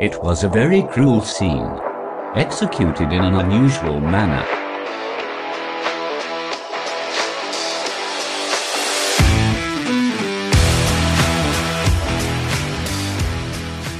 [0.00, 1.78] It was a very cruel scene,
[2.34, 4.46] executed in an unusual manner.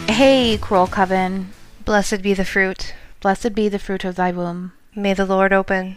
[0.08, 1.50] Hey, cruel coven,
[1.84, 2.94] Blessed be the fruit.
[3.20, 5.96] blessed be the fruit of thy womb, May the Lord open.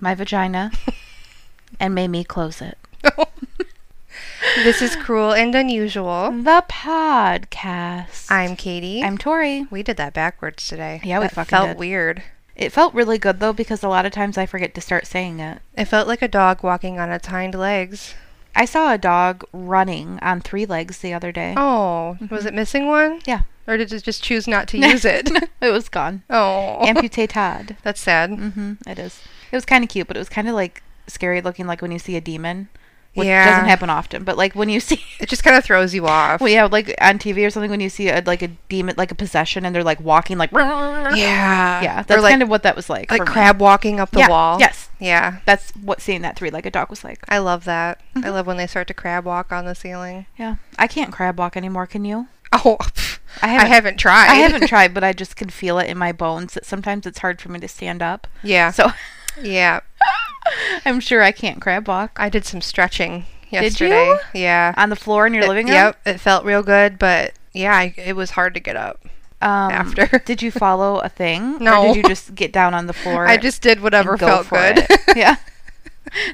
[0.00, 0.72] my vagina,
[1.80, 2.76] and may me close it.
[4.62, 6.30] This is cruel and unusual.
[6.30, 8.30] The podcast.
[8.30, 9.02] I'm Katie.
[9.02, 9.66] I'm Tori.
[9.70, 11.00] we did that backwards today.
[11.02, 11.78] Yeah, we That fucking felt did.
[11.78, 12.22] weird.
[12.54, 15.40] It felt really good though because a lot of times I forget to start saying
[15.40, 15.58] it.
[15.76, 18.14] It felt like a dog walking on its hind legs.
[18.54, 21.54] I saw a dog running on three legs the other day.
[21.56, 23.20] Oh, was it missing one?
[23.26, 23.42] Yeah.
[23.66, 25.28] Or did it just choose not to use it?
[25.60, 26.22] it was gone.
[26.30, 27.76] oh, Amputated.
[27.82, 28.30] that's sad.
[28.30, 28.74] mm-hmm.
[28.88, 29.20] It is.
[29.50, 31.90] It was kind of cute, but it was kind of like scary looking, like when
[31.92, 32.68] you see a demon,
[33.14, 33.48] which Yeah.
[33.50, 34.24] doesn't happen often.
[34.24, 36.40] But like when you see It just kind of throws you off.
[36.40, 39.10] Well, yeah, like on TV or something when you see a, like a demon, like
[39.12, 42.02] a possession, and they're like walking, like yeah, Yeah.
[42.02, 43.10] that's like, kind of what that was like.
[43.10, 43.32] like for me.
[43.32, 44.58] crab walking up the Yeah, wall.
[44.60, 45.38] Yes, Yeah.
[45.44, 47.20] that's what seeing that three-legged dog was like.
[47.28, 48.00] I love that.
[48.14, 48.26] Mm-hmm.
[48.26, 50.26] I love when they start to crab walk on the ceiling.
[50.38, 51.86] Yeah, I can't crab walk anymore.
[51.86, 52.28] Can you?
[52.56, 52.76] Oh,
[53.42, 53.68] I I haven't.
[53.72, 54.28] haven't, tried.
[54.30, 57.18] I haven't tried, but I just can feel it in my bones that sometimes it's
[57.18, 58.28] hard for me to stand up.
[58.44, 58.70] yeah.
[58.70, 58.92] So
[59.42, 59.80] yeah.
[60.84, 64.06] I'm sure I can't crab walk I did some stretching Did yesterday.
[64.06, 64.18] you?
[64.34, 64.74] Yeah.
[64.76, 65.74] on the floor in your It- living room.
[65.74, 69.00] Yep, it felt real good, but yeah, I, it was hard to get up.
[69.40, 70.06] Um, After.
[70.24, 71.58] did you follow a thing?
[71.58, 71.82] No.
[71.82, 73.26] Or did you just get down on the floor?
[73.28, 74.86] I just did whatever felt good.
[75.14, 75.36] yeah.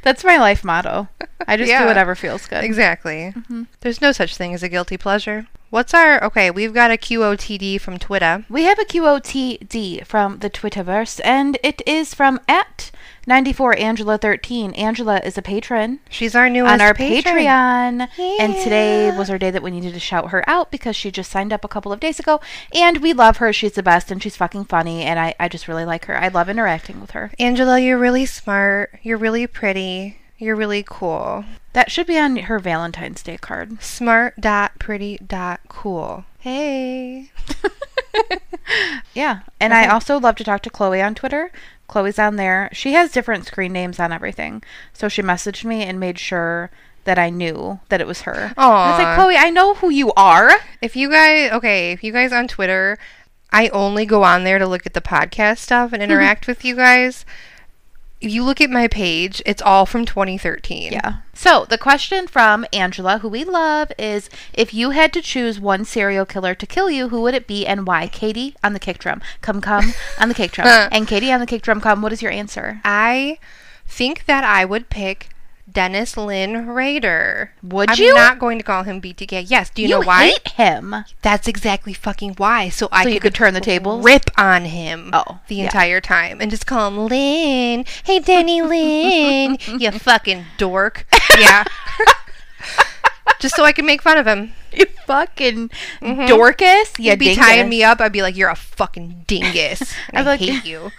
[0.03, 1.09] That's my life motto.
[1.47, 1.81] I just Yeah.
[1.83, 2.63] do whatever feels good.
[2.65, 3.33] exactly.
[3.37, 3.63] Mm-hmm.
[3.81, 5.47] There's no such thing as a guilty pleasure.
[5.71, 6.51] What's our okay?
[6.51, 8.45] We've got a QOTD from Twitter.
[8.51, 12.91] We have a QOTD from the Twitterverse, and it is from at
[13.29, 14.73] 94 Angela 13.
[14.73, 17.37] Angela is a patron She's our newest on our patron.
[17.37, 21.13] Patreon, and today was our day that we needed to shout her out because she
[21.13, 22.41] just signed up a couple of days ago,
[22.75, 23.53] and we love her.
[23.53, 26.19] She's the best, and she's fucking funny, and I, I just really like her.
[26.19, 27.31] I love interacting with her.
[27.39, 28.99] Angela, you're really smart.
[29.05, 30.19] You're really pretty.
[30.37, 31.45] You're really cool.
[31.73, 33.83] That should be on her Valentine's Day card.
[33.83, 36.25] Smart dot pretty dot cool.
[36.39, 37.31] Hey.
[39.15, 41.51] Yeah, and I also love to talk to Chloe on Twitter.
[41.89, 42.69] Chloe's on there.
[42.73, 44.63] She has different screen names on everything.
[44.93, 46.71] So she messaged me and made sure
[47.05, 48.53] that I knew that it was her.
[48.57, 50.53] Oh, I was like, Chloe, I know who you are.
[50.81, 52.99] If you guys, okay, if you guys on Twitter,
[53.51, 56.77] I only go on there to look at the podcast stuff and interact with you
[56.77, 57.25] guys.
[58.21, 60.93] If you look at my page, it's all from 2013.
[60.93, 61.17] Yeah.
[61.33, 65.87] So the question from Angela, who we love, is if you had to choose one
[65.87, 68.09] serial killer to kill you, who would it be and why?
[68.09, 69.23] Katie on the kick drum.
[69.41, 70.67] Come, come on the kick drum.
[70.93, 72.03] and Katie on the kick drum, come.
[72.03, 72.83] What is your answer?
[72.85, 73.39] I
[73.87, 75.31] think that I would pick
[75.73, 77.53] Dennis Lynn Rader.
[77.63, 79.45] Would you I'm not going to call him BTK.
[79.49, 79.71] Yes.
[79.71, 80.29] Do you, know why?
[80.31, 80.95] hate him.
[81.23, 82.69] That's exactly fucking why.
[82.69, 84.05] So, I So you could turn the tables?
[84.05, 85.65] rip on him Oh, the yeah.
[85.65, 87.85] entire time and just call him Lynn.
[88.05, 91.07] Hey, Denny Lynn, you fucking dork.
[91.39, 91.65] Yeah.
[93.39, 94.53] just so I can make fun of him.
[94.73, 95.71] You fucking
[96.03, 96.27] mm-hmm.
[96.27, 96.93] Dorcas.
[96.99, 98.01] Yeah, You'd be tying me up.
[98.01, 99.95] I'd be like, "You're a fucking dingus.
[100.13, 100.91] I'd I be like- hate you."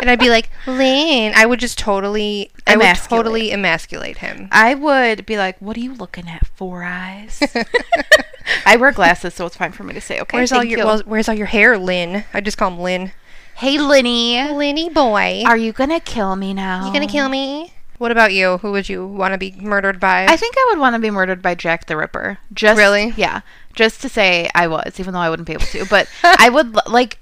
[0.00, 4.48] And I'd be like, "Lynn," I would just totally, I would totally emasculate him.
[4.52, 6.46] I would be like, "What are you looking at?
[6.46, 7.42] Four eyes."
[8.66, 10.84] I wear glasses, so it's fine for me to say, "Okay, where's all your you."
[10.84, 12.24] well, Where's all your hair, Lynn?
[12.32, 13.12] I just call him Lynn.
[13.56, 16.86] hey, Linny, Linny boy, are you gonna kill me now?
[16.86, 17.72] you gonna kill me?
[17.98, 18.58] What about you?
[18.58, 20.26] Who would you want to be murdered by?
[20.26, 22.36] I think I would want to be murdered by Jack the Ripper.
[22.52, 23.14] Just Really?
[23.16, 23.40] yeah,
[23.74, 25.86] just to say I was, even though I wouldn't be able to.
[25.86, 27.18] But I would like.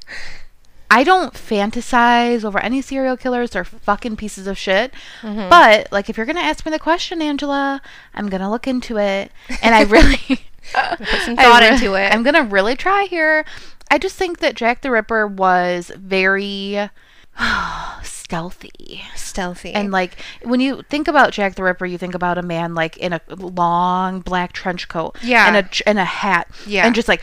[0.95, 3.51] I don't fantasize over any serial killers.
[3.51, 4.95] They're fucking pieces of shit.
[5.23, 5.49] Mm-hmm.
[5.51, 7.83] But like, if you're gonna ask me the question, Angela,
[8.15, 12.15] I'm gonna look into it, and I really put some thought re- into it.
[12.15, 13.45] I'm gonna really try here.
[13.91, 16.89] I just think that Jack the Ripper was very
[18.25, 19.03] stealthy.
[19.15, 19.73] stealthy.
[19.73, 22.97] And like when you think about Jack the Ripper, you think about a man like
[22.97, 25.47] in a long black trench coat, Yeah.
[25.47, 26.87] and a and a hat, Yeah.
[26.87, 27.23] and just like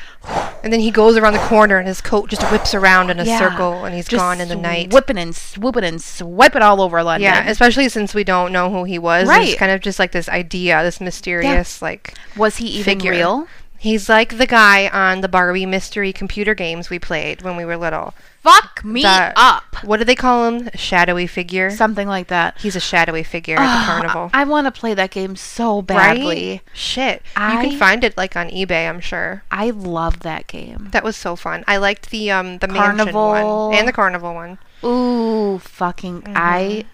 [0.64, 3.24] And then he goes around the corner and his coat just whips around in a
[3.24, 4.94] yeah, circle and he's gone in the night.
[4.94, 7.24] whipping and swooping and swiping all over London.
[7.24, 9.28] Yeah, especially since we don't know who he was.
[9.28, 9.50] Right.
[9.50, 13.12] It's kind of just like this idea, this mysterious, like, was he even figure.
[13.12, 13.47] real?
[13.82, 17.76] He's like the guy on the Barbie mystery computer games we played when we were
[17.78, 18.14] little.
[18.44, 19.64] fuck me That- up.
[19.84, 20.70] What do they call him?
[20.74, 21.70] A shadowy figure.
[21.72, 22.58] Something like that.
[22.60, 24.30] He's a shadowy figure at the carnival.
[24.34, 26.50] I want to play that game so badly.
[26.50, 26.62] Right?
[26.74, 27.22] Shit.
[27.36, 29.44] you I- can find it like on eBay, I'm sure.
[29.52, 30.90] I love that game.
[30.92, 31.64] That was so fun.
[31.68, 33.32] I liked the um the Carnival.
[33.34, 34.58] mansion one and the carnival one.
[34.84, 36.22] Ooh, fucking!
[36.24, 36.34] Mm-hmm.
[36.36, 36.86] I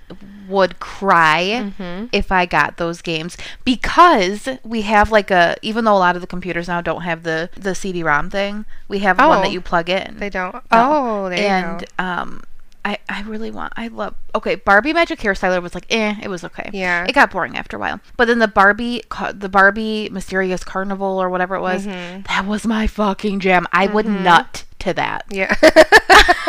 [0.47, 1.71] would cry
[2.13, 5.55] if I got those games because we have like a.
[5.61, 8.99] Even though a lot of the computers now don't have the the CD-ROM thing, we
[8.99, 9.41] have one Oh.
[9.41, 10.17] that you plug in.
[10.19, 10.55] They don't.
[10.71, 12.03] Oh, there and you go.
[12.03, 12.43] um,
[12.85, 13.73] I I really want.
[13.75, 14.15] I love.
[14.35, 16.69] Okay, Barbie Magic Hairstyler was like, eh, it was okay.
[16.73, 17.05] Yeah.
[17.05, 17.99] it got boring after a while.
[18.15, 19.01] But then the Barbie,
[19.33, 22.21] the Barbie Mysterious Carnival or whatever it was, Mm-hmm.
[22.27, 23.67] that was my fucking jam.
[23.73, 25.25] I would nut to that.
[25.29, 25.53] Yeah.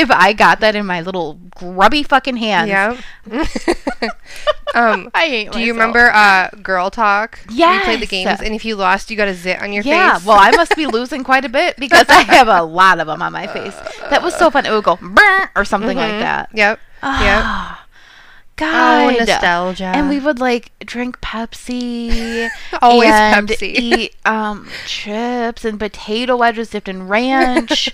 [0.00, 2.68] if I got that in my little grubby fucking hands.
[2.68, 2.96] yeah.
[4.74, 7.38] um I hate do you remember uh Girl Talk?
[7.50, 10.18] You played the games and if you lost you got a zit on your Yeah,
[10.18, 10.26] face.
[10.26, 13.20] well, I must be losing quite a bit because I have a lot of them
[13.22, 13.74] on my face.
[14.10, 14.66] That was so fun.
[14.66, 14.98] It would go
[15.56, 16.50] or something like that.
[16.54, 16.78] Yep.
[17.02, 17.42] Yep.
[17.42, 17.86] Ah,
[18.62, 19.18] Oh, God.
[19.26, 19.84] nostalgia.
[19.84, 22.50] And we would like drink Pepsi.
[22.82, 23.74] Always and Pepsi.
[23.74, 27.88] Eat um, chips and potato wedges dipped in ranch.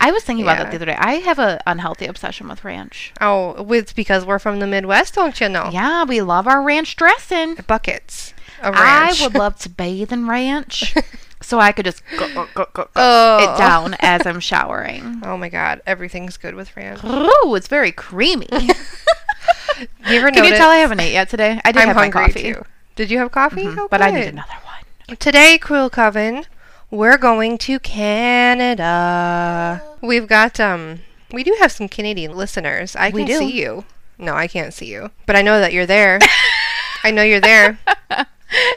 [0.00, 0.96] I was thinking about that the other day.
[0.98, 3.12] I have a unhealthy obsession with ranch.
[3.20, 5.70] Oh, it's because we're from the Midwest, don't you know?
[5.72, 7.56] Yeah, we love our ranch dressing.
[7.66, 10.94] Buckets of I would love to bathe in ranch,
[11.42, 13.54] so I could just go, go, go, go, go Oh.
[13.54, 15.20] it down as I'm showering.
[15.24, 17.00] Oh my god, everything's good with ranch.
[17.04, 18.48] Ooh, it's very creamy.
[18.50, 21.60] You ever Can you tell I haven't ate yet today?
[21.64, 22.64] I did I'm have my coffee, too.
[22.96, 23.64] Did you have coffee?
[23.64, 25.16] Mhm, Oh, but I need another one.
[25.18, 26.44] Today, Cruel Coven,
[26.90, 29.82] we're going to Canada.
[30.00, 31.00] We've got um,
[31.32, 32.96] we do have some Canadian listeners.
[32.96, 33.38] I We can do.
[33.38, 33.84] see you.
[34.18, 36.18] No, I can't see you, but I know that you're there.
[37.04, 37.78] I know you're there.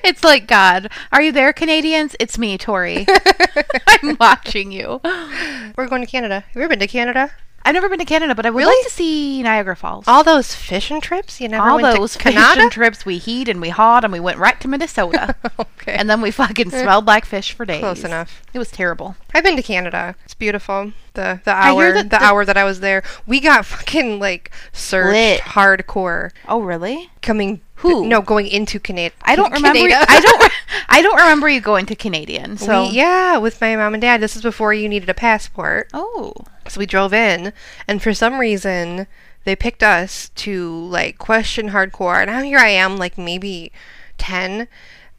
[0.04, 0.92] It's like God.
[1.14, 2.14] Are you there, Canadians?
[2.20, 3.06] It's me, Tori.
[3.88, 5.00] I'm watching you.
[5.78, 6.42] We're going to Canada.
[6.42, 7.32] Have you ever been to Canada?
[7.64, 8.76] I've never been to Canada, but I would Really?
[8.76, 10.06] like to see Niagara Falls.
[10.08, 11.40] All those fishing trips?
[11.40, 14.60] You never All those fishing trips we heat and we hawed and we went right
[14.62, 15.36] to Minnesota.
[15.60, 15.94] okay.
[15.94, 17.80] and then we fucking smelled like fish for days.
[17.82, 18.42] Close enough.
[18.54, 19.16] It was terrible.
[19.34, 20.16] I've been to Canada.
[20.26, 20.94] It's beautiful.
[21.14, 24.50] The the hour that the, the- hour that I was there, we got fucking like
[24.72, 25.42] searched Lit.
[25.42, 27.10] hardcore Oh, really?
[27.22, 27.62] coming.
[27.76, 28.06] Who?
[28.08, 29.14] No, going into Canada.
[29.24, 29.80] I don't remember.
[29.80, 30.06] Canada.
[30.08, 30.52] I don't.
[30.90, 32.58] I don't remember you going to Canadian.
[32.58, 34.22] So We- yeah, with my mom and dad.
[34.22, 35.90] This is before you needed a passport.
[35.94, 36.34] Oh,
[36.72, 37.54] So we drove in,
[37.88, 39.08] and for some reason,
[39.44, 42.22] they picked us to like question hardcore.
[42.22, 43.72] And now here I am, like maybe
[44.18, 44.68] ten,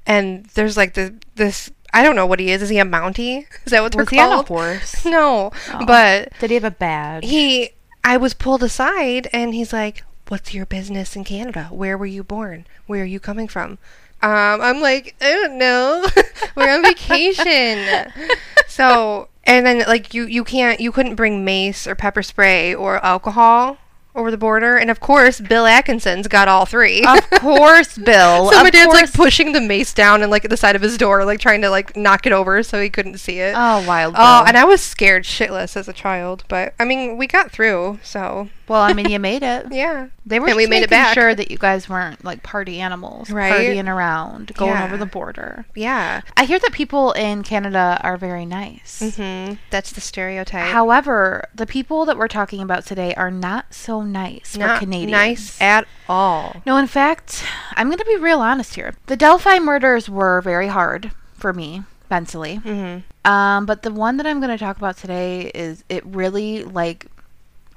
[0.06, 1.70] and there's like the this.
[1.94, 2.62] I don't know what he is.
[2.62, 3.46] Is he a Mountie?
[3.66, 5.04] Is that what they're was he on a horse?
[5.04, 5.84] No, Oh.
[5.86, 7.24] but Did he have a badge?
[7.24, 7.70] he.
[8.04, 11.68] I was pulled aside, and he's like, "What's your business in Canada?
[11.70, 12.66] Where were you born?
[12.86, 13.78] Where are you coming from?"
[14.22, 16.06] Um, I'm like, I don't know.
[16.54, 18.12] We're on vacation.
[18.68, 23.04] so, and then like you, you can't, you couldn't bring mace or pepper spray or
[23.04, 23.78] alcohol
[24.14, 24.76] over the border.
[24.76, 27.02] And of course, Bill Atkinson's got all three.
[27.06, 28.50] of course, Bill.
[28.50, 29.00] so of my dad's course.
[29.02, 31.62] like pushing the mace down and like at the side of his door, like trying
[31.62, 33.54] to like knock it over so he couldn't see it.
[33.56, 34.14] Oh, wild.
[34.14, 34.48] Oh, Bill.
[34.48, 38.48] and I was scared shitless as a child, but I mean, we got through, so
[38.72, 39.66] well, I mean, you made it.
[39.70, 40.08] yeah.
[40.26, 41.14] They were And we made it back.
[41.14, 43.52] sure that you guys weren't like party animals, Right.
[43.52, 44.84] partying around, going Yeah.
[44.84, 45.66] over the border.
[45.74, 46.22] Yeah.
[46.36, 49.14] I hear that people in Canada are very nice.
[49.16, 50.72] hmm That's the stereotype.
[50.72, 55.12] However, the people that we're talking about today are not so nice Not for Canadians.
[55.12, 56.62] nice at all.
[56.66, 57.44] No, in fact,
[57.76, 58.94] I'm going to be real honest here.
[59.06, 62.56] The Delphi murders were very hard for me mentally.
[62.56, 66.64] hmm Um, but the one that I'm going to talk about today is it really
[66.64, 67.06] like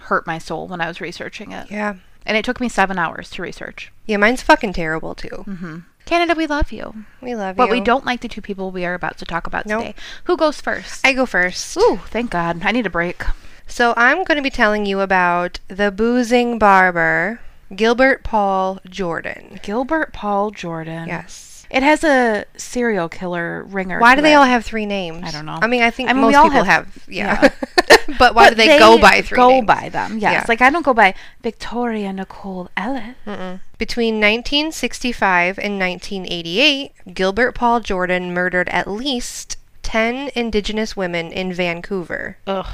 [0.05, 1.95] hurt my soul when I was researching it, Yeah.
[2.25, 3.91] and it took me seven hours to research.
[4.05, 5.43] Yeah, mine's fucking terrible too.
[5.45, 7.69] hmm Canada, we love you, We love but you.
[7.69, 9.81] But we don't like the two people we are about to talk about Nope.
[9.81, 9.95] today.
[10.25, 11.05] Who goes first?
[11.05, 11.75] I go first.
[11.77, 12.61] Ooh, thank God!
[12.63, 13.23] I need a break.
[13.67, 17.39] So I'm going to be telling you about the boozing barber,
[17.75, 19.59] Gilbert Paul Jordan.
[19.63, 21.07] Gilbert Paul Jordan.
[21.07, 21.54] Yes.
[21.69, 23.99] It has a serial killer ringer.
[23.99, 24.35] Why do they it.
[24.35, 25.23] all have three names?
[25.23, 25.57] I don't know.
[25.61, 27.49] I mean, I think I mean, most people have- have, yeah.
[28.19, 29.67] but why But do they, go by three Go names?
[29.67, 30.19] by them.
[30.19, 30.33] Yes.
[30.33, 30.45] Yeah.
[30.47, 33.15] Like I don't go by Victoria Nicole Ellis.
[33.25, 33.59] Mm-mm.
[33.77, 42.37] Between 1965 and 1988, Gilbert Paul Jordan murdered at least 10 indigenous women in Vancouver.
[42.47, 42.65] Ugh.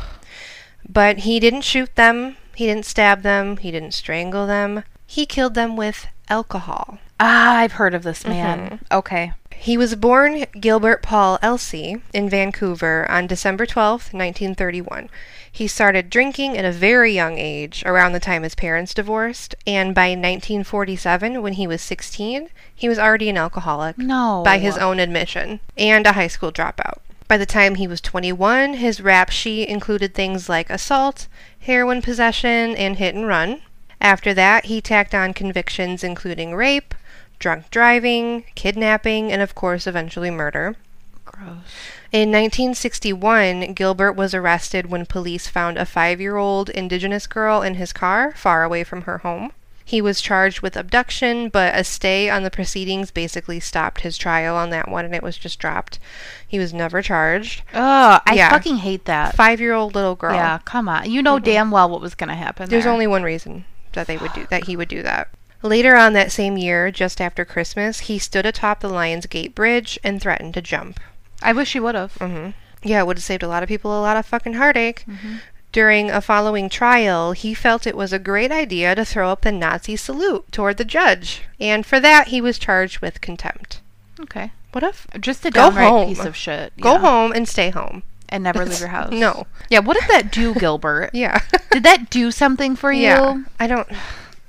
[0.88, 4.83] But he didn't shoot them, he didn't stab them, he didn't strangle them.
[5.07, 7.00] He killed them with alcohol.
[7.23, 8.31] Ah, I've heard of this Mm-hmm.
[8.31, 8.79] man.
[8.91, 9.33] Okay.
[9.55, 15.07] He was born Gilbert Paul Elsey in Vancouver on December 12th, 1931.
[15.51, 19.93] He started drinking at a very young age, around the time his parents divorced, and
[19.93, 24.41] by 1947, when he was 16, he was already an alcoholic No.
[24.43, 26.97] by his own admission and a high school dropout.
[27.27, 31.27] By the time he was 21, his rap sheet included things like assault,
[31.59, 33.61] heroin possession, and hit and run.
[34.01, 36.95] After that, he tacked on convictions including rape,
[37.41, 40.75] drunk driving, kidnapping, and of course, eventually murder.
[41.25, 41.57] Gross.
[42.13, 47.75] In 1961, Gilbert was arrested when police found a five year old indigenous girl in
[47.75, 49.51] his car far away from her home.
[49.83, 54.55] He was charged with abduction, but a stay on the proceedings basically stopped his trial
[54.55, 56.00] on that one and it was just dropped.
[56.48, 57.63] He was never charged.
[57.74, 58.50] Oh, I Yeah.
[58.51, 59.36] fucking hate that.
[59.36, 60.36] Five year old little girl.
[60.36, 61.10] Yeah, come on.
[61.10, 62.69] You know damn well what was gonna happen.
[62.69, 62.93] There's there.
[62.93, 65.29] only one reason that they would do that he would do that.
[65.63, 70.00] Later on that same year, just after Christmas, he stood atop the Lions Gate Bridge
[70.03, 71.00] and threatened to jump.
[71.41, 72.13] I wish he would have.
[72.15, 72.50] hmm
[72.84, 75.06] Yeah, it would have saved a lot of people a lot of fucking heartache.
[75.72, 79.51] During a following trial, he felt it was a great idea to throw up the
[79.51, 83.80] Nazi salute toward the judge, and for that he was charged with contempt.
[84.20, 84.51] Okay.
[84.74, 85.08] What if?
[85.20, 86.08] Just a downright home.
[86.10, 86.74] piece of shit.
[86.80, 87.00] Go yeah.
[87.00, 88.03] home and stay home.
[88.30, 89.12] and never leave your house.
[89.12, 89.46] No.
[89.70, 89.80] Yeah.
[89.80, 91.12] What did that do, Gilbert?
[91.13, 91.39] Yeah.
[91.72, 93.03] Did that do something for you?
[93.03, 93.44] Yeah.
[93.60, 93.88] I don't.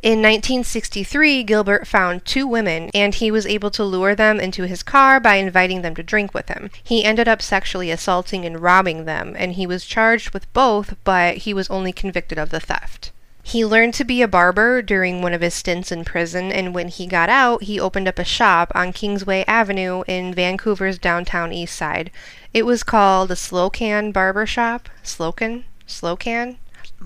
[0.02, 4.82] In 1963, Gilbert found two women, and he was able to lure them into his
[4.82, 6.70] car by inviting them to drink with him.
[6.82, 11.36] He ended up sexually assaulting and robbing them, and he was charged with both, but
[11.38, 13.12] he was only convicted of the theft.
[13.44, 16.88] He learned to be a barber during one of his stints in prison, and when
[16.88, 21.76] he got out, he opened up a shop on Kingsway Avenue in Vancouver's downtown east
[21.76, 22.10] side.
[22.52, 24.88] It was called a Slocan Barber Shop.
[25.04, 25.62] Slocan?
[25.86, 26.56] Slocan?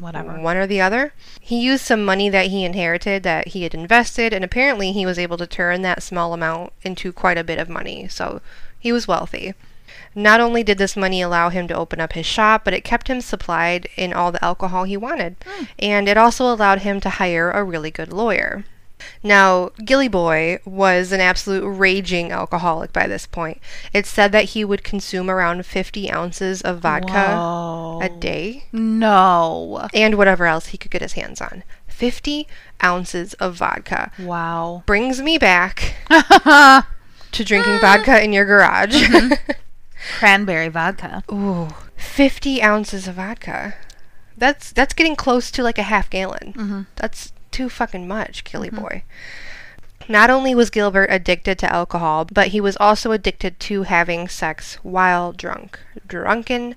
[0.00, 0.41] Whatever.
[0.41, 1.12] one or the other.
[1.41, 5.19] He used some money that he inherited that he had invested, and apparently he was
[5.19, 8.41] able to turn that small amount into quite a bit of money, so
[8.79, 9.55] he was wealthy.
[10.15, 13.09] Not only did this money allow him to open up his shop, but it kept
[13.09, 15.65] him supplied in all the alcohol he wanted, hmm.
[15.79, 18.65] and it also allowed him to hire a really good lawyer.
[19.23, 23.61] Now, Gilly Boy was an absolute raging alcoholic by this point.
[23.93, 28.00] It's said that he would consume around 50 ounces of vodka Whoa.
[28.03, 29.88] a day No.
[29.93, 31.62] and whatever else he could get his hands on.
[31.88, 32.47] 50
[32.83, 34.12] ounces of vodka.
[34.19, 34.83] Wow.
[34.87, 39.09] Brings me back to drinking vodka in your garage.
[40.19, 41.25] Cranberry vodka.
[41.33, 43.75] Ooh, 50 ounces of vodka.
[44.37, 46.53] That's that's getting close to like a half gallon.
[46.53, 46.83] Mm-hmm.
[46.97, 49.03] That's too fucking much, Killy boy.
[50.09, 54.75] Not only was Gilbert addicted to alcohol, but he was also addicted to having sex
[54.83, 55.81] while drunk.
[56.07, 56.75] Drunken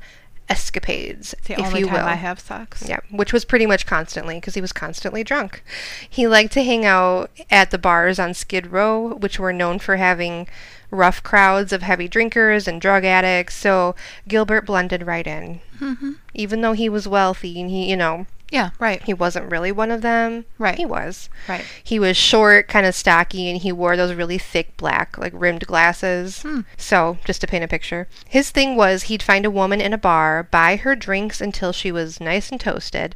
[0.47, 2.05] escapades, It's the if only you time will.
[2.05, 2.85] I have sex.
[2.87, 5.63] Yeah, which was pretty much constantly because he was constantly drunk.
[6.09, 9.97] He liked to hang out at the bars on Skid Row, which were known for
[9.97, 10.47] having
[10.91, 13.55] rough crowds of heavy drinkers and drug addicts.
[13.55, 13.95] So
[14.29, 15.59] Gilbert blended right in.
[15.79, 16.13] Mm-hmm.
[16.33, 18.71] Even though he was wealthy and he, you know, Yeah.
[18.79, 19.01] Right.
[19.03, 20.45] he wasn't really one of them.
[20.57, 20.75] Right.
[20.77, 21.29] He was.
[21.47, 21.65] Right.
[21.83, 25.67] He was short, kind of stocky, and he wore those really thick black, like rimmed
[25.67, 26.41] glasses.
[26.41, 26.61] Hmm.
[26.77, 29.97] So, just to paint a picture, his thing was he'd find a woman in a
[29.97, 33.15] bar, buy her drinks until she was nice and toasted,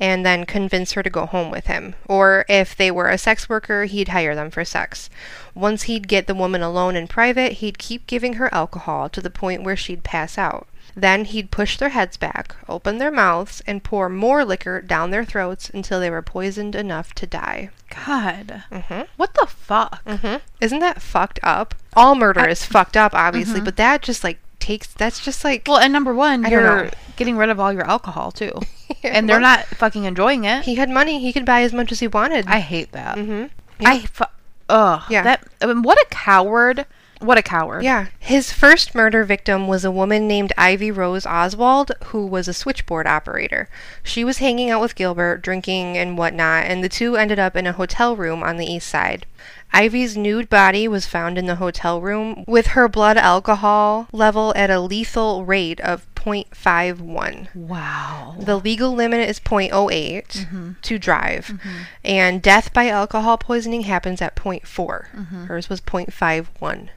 [0.00, 1.94] and then convince her to go home with him.
[2.06, 5.10] Or if they were a sex worker, he'd hire them for sex.
[5.54, 9.30] Once he'd get the woman alone in private, he'd keep giving her alcohol to the
[9.30, 10.66] point where she'd pass out.
[10.94, 15.24] Then he'd push their heads back, open their mouths, and pour more liquor down their
[15.24, 17.70] throats until they were poisoned enough to die.
[17.90, 18.64] God.
[18.72, 19.02] Mm-hmm.
[19.16, 20.04] What the fuck?
[20.04, 20.36] Mm-hmm.
[20.60, 21.74] Isn't that fucked up?
[21.94, 24.86] All murder is fucked up, obviously, but that just like takes.
[24.88, 25.64] That's just like.
[25.66, 28.52] Well, and number one, I you're getting rid of all your alcohol too,
[29.02, 30.64] and they're not fucking enjoying it.
[30.64, 31.20] He had money.
[31.20, 32.46] He could buy as much as he wanted.
[32.46, 33.16] I hate that.
[33.16, 33.86] Mm-hmm.
[33.86, 34.24] I fu-
[34.68, 35.02] ugh.
[35.08, 35.22] Yeah.
[35.22, 36.86] That I mean, what a coward.
[37.20, 37.82] What a coward.
[37.82, 38.06] Yeah.
[38.20, 43.08] His first murder victim was a woman named Ivy Rose Oswald, who was a switchboard
[43.08, 43.68] operator.
[44.04, 47.66] She was hanging out with Gilbert, drinking and whatnot, and the two ended up in
[47.66, 49.26] a hotel room on the east side.
[49.72, 54.70] Ivy's nude body was found in the hotel room with her blood alcohol level at
[54.70, 57.54] a lethal rate of 0.51.
[57.54, 58.36] Wow.
[58.38, 59.70] The legal limit is 0.08
[60.26, 60.72] mm-hmm.
[60.80, 61.82] to drive, mm-hmm.
[62.04, 64.62] and death by alcohol poisoning happens at 0.4.
[64.64, 65.44] Mm-hmm.
[65.44, 66.88] Hers was 0.51.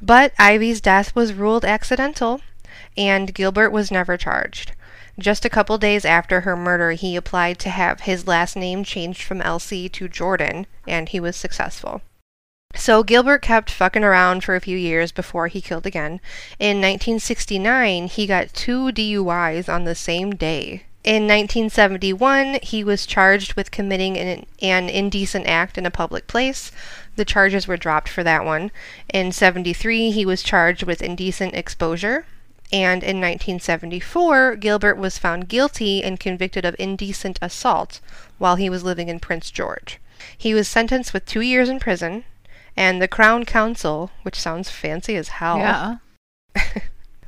[0.00, 2.40] But Ivy's death was ruled accidental,
[2.96, 4.72] and Gilbert was never charged.
[5.18, 9.22] Just a couple days after her murder, he applied to have his last name changed
[9.22, 12.02] from Elsie to Jordan, and he was successful.
[12.74, 16.20] So Gilbert kept fucking around for a few years before he killed again.
[16.58, 20.82] In 1969, he got two DUIs on the same day.
[21.02, 26.72] In 1971, he was charged with committing an, an indecent act in a public place.
[27.14, 28.70] The charges were dropped for that one.
[29.08, 32.26] In 73, he was charged with indecent exposure.
[32.72, 38.00] And in 1974, Gilbert was found guilty and convicted of indecent assault
[38.38, 39.98] while he was living in Prince George.
[40.36, 42.24] He was sentenced with two years in prison,
[42.76, 45.96] and the Crown Counsel, which sounds fancy as hell, Yeah.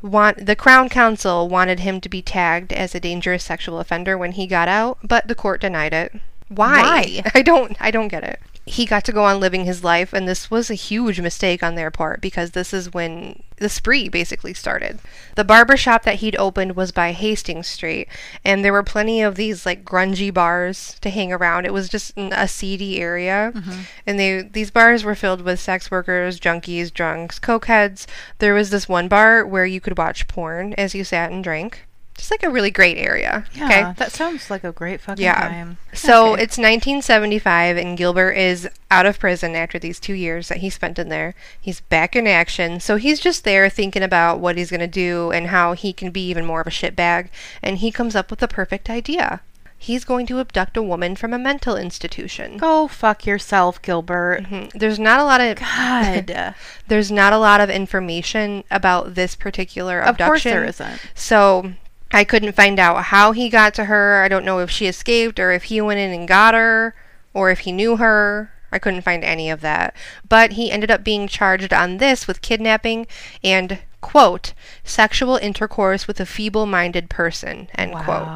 [0.03, 4.33] Want the Crown Counsel wanted him to be tagged as a dangerous sexual offender when
[4.33, 6.13] he got out, but the court denied it.
[6.49, 6.81] Why?
[6.81, 7.23] Why?
[7.35, 8.41] I don't I don't get it.
[8.69, 11.75] He got to go on living his life and this was a huge mistake on
[11.75, 15.01] their part because this is when the spree basically started.
[15.35, 18.09] The barber shop that he'd opened was by Hastings Street
[18.45, 21.67] and there were plenty of these like grungy bars to hang around.
[21.67, 23.53] It was just a seedy area.
[23.55, 23.81] Mm-hmm.
[24.07, 28.07] And they these bars were filled with sex workers, junkies, drunks, cokeheads.
[28.39, 31.88] There was this one bar where you could watch porn as you sat and drank.
[32.19, 33.45] Just like a really great area.
[33.55, 35.41] Yeah, that sounds like a great fucking Yeah.
[35.49, 35.79] time.
[35.95, 36.43] So Okay.
[36.43, 40.99] it's 1975, and Gilbert is out of prison after these two years that he spent
[40.99, 41.35] in there.
[41.61, 42.81] He's back in action.
[42.81, 46.11] So he's just there thinking about what he's going to do and how he can
[46.11, 47.29] be even more of a shitbag.
[47.63, 49.41] And he comes up with the perfect idea.
[49.81, 52.57] He's going to abduct a woman from a mental institution.
[52.57, 54.43] go fuck yourself, Gilbert.
[54.51, 54.73] Mhm.
[54.73, 56.55] There's not a lot of God,
[56.89, 60.27] there's not a lot of information about this particular of abduction.
[60.27, 61.01] course there isn't.
[61.15, 61.75] So
[62.11, 64.23] I couldn't find out how he got to her.
[64.23, 66.95] I don't know if she escaped or if he went in and got her
[67.35, 68.53] or if he knew her.
[68.71, 69.95] I couldn't find any of that.
[70.29, 73.07] But he ended up being charged on this with kidnapping
[73.43, 74.53] and, quote,
[74.85, 78.27] sexual intercourse with a feeble minded person, end quote.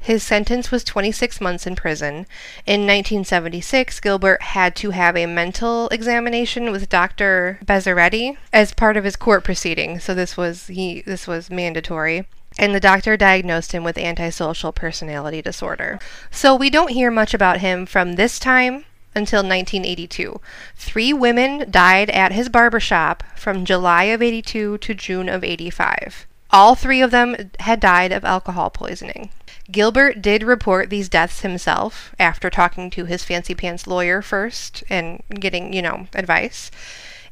[0.00, 2.26] His sentence was 26 months in prison.
[2.64, 7.58] In 1976, Gilbert had to have a mental examination with Dr.
[7.64, 9.98] Bezzaretti as part of his court proceeding.
[9.98, 12.26] So this was he this was mandatory.
[12.58, 16.00] And the doctor diagnosed him with antisocial personality disorder.
[16.30, 18.84] So we don't hear much about him from this time
[19.14, 20.40] until 1982.
[20.76, 26.26] Three women died at his barber shop from July of 82 to June of 85.
[26.50, 29.30] All three of them had died of alcohol poisoning.
[29.70, 35.22] Gilbert did report these deaths himself after talking to his fancy pants lawyer first and
[35.28, 36.70] getting, you know, advice.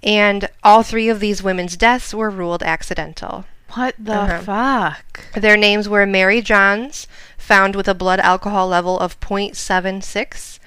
[0.03, 3.47] And all three of these women's deaths were ruled accidental.
[3.75, 4.41] What the Uh-huh.
[4.43, 5.33] fuck?
[5.35, 7.07] Their names were Mary Johns,
[7.37, 10.59] found with a blood alcohol level of 0.76,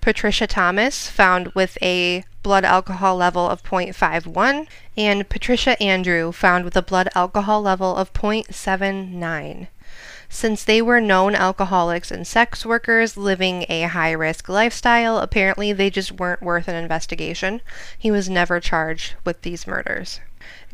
[0.00, 6.76] Patricia Thomas, found with a blood alcohol level of 0.51, and Patricia Andrew, found with
[6.76, 9.68] a blood alcohol level of 0.79.
[10.28, 15.88] Since they were known alcoholics and sex workers living a high risk lifestyle, apparently they
[15.88, 17.60] just weren't worth an investigation.
[17.96, 20.20] He was never charged with these murders.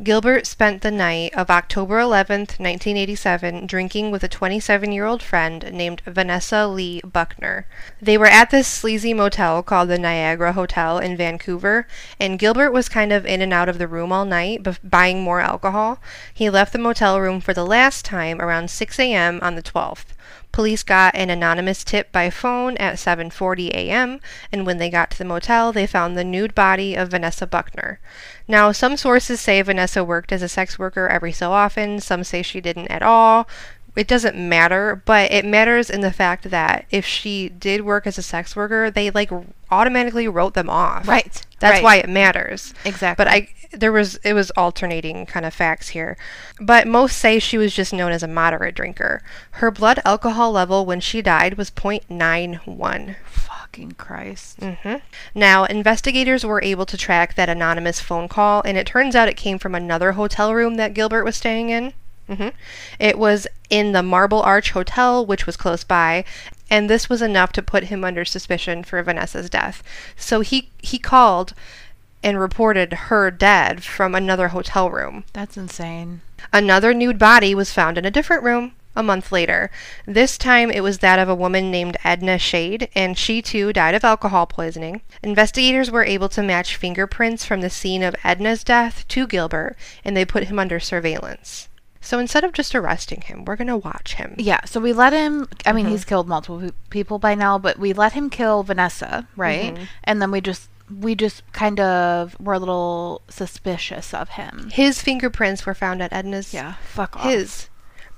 [0.01, 5.71] Gilbert spent the night of October 11th, 1987, drinking with a 27 year old friend
[5.71, 7.67] named Vanessa Lee Buckner.
[8.01, 11.87] They were at this sleazy motel called the Niagara Hotel in Vancouver,
[12.19, 15.41] and Gilbert was kind of in and out of the room all night, buying more
[15.41, 15.99] alcohol.
[16.33, 19.37] He left the motel room for the last time around 6 a.m.
[19.43, 20.05] on the 12th.
[20.51, 24.19] Police got an anonymous tip by phone at 7:40 a.m.,
[24.51, 27.99] and when they got to the motel, they found the nude body of Vanessa Buckner.
[28.47, 32.41] Now, some sources say Vanessa worked as a sex worker every so often, some say
[32.41, 33.47] she didn't at all.
[33.95, 38.17] It doesn't matter, but it matters in the fact that if she did work as
[38.17, 39.29] a sex worker, they like
[39.69, 41.07] automatically wrote them off.
[41.07, 41.83] Right, That's right.
[41.83, 42.73] why it matters.
[42.85, 43.23] Exactly.
[43.23, 46.17] But I there was it was alternating kind of facts here.
[46.59, 49.21] But most say she was just known as a moderate drinker.
[49.51, 53.15] Her blood alcohol level when she died was 0.91.
[53.25, 54.59] Fucking Christ.
[54.59, 54.95] mm-hmm.
[55.33, 59.37] Now, investigators were able to track that anonymous phone call, and it turns out it
[59.37, 61.93] came from another hotel room that Gilbert was staying in.
[62.27, 62.49] hmm
[62.99, 66.23] It was in the Marble Arch Hotel, which was close by,
[66.69, 69.81] and this was enough to put him under suspicion for Vanessa's death.
[70.15, 71.53] So he he called
[72.23, 75.23] and reported her dead from another hotel room.
[75.33, 76.21] That's insane.
[76.51, 79.71] Another nude body was found in a different room a month later.
[80.05, 83.95] This time it was that of a woman named Edna Shade, and she too died
[83.95, 85.01] of alcohol poisoning.
[85.23, 90.15] Investigators were able to match fingerprints from the scene of Edna's death to Gilbert, and
[90.15, 91.69] they put him under surveillance.
[92.01, 94.35] So instead of just arresting him, we're going to watch him.
[94.37, 95.47] Yeah, so we let him.
[95.65, 95.75] I Mm-hmm.
[95.77, 99.73] mean, he's killed multiple people by now, but we let him kill Vanessa, right?
[99.73, 99.83] Mm-hmm.
[100.03, 104.69] And then we just we just kind of were a little suspicious of him.
[104.73, 106.53] His fingerprints were found at Edna's.
[106.53, 107.23] Yeah, fuck off.
[107.23, 107.69] His.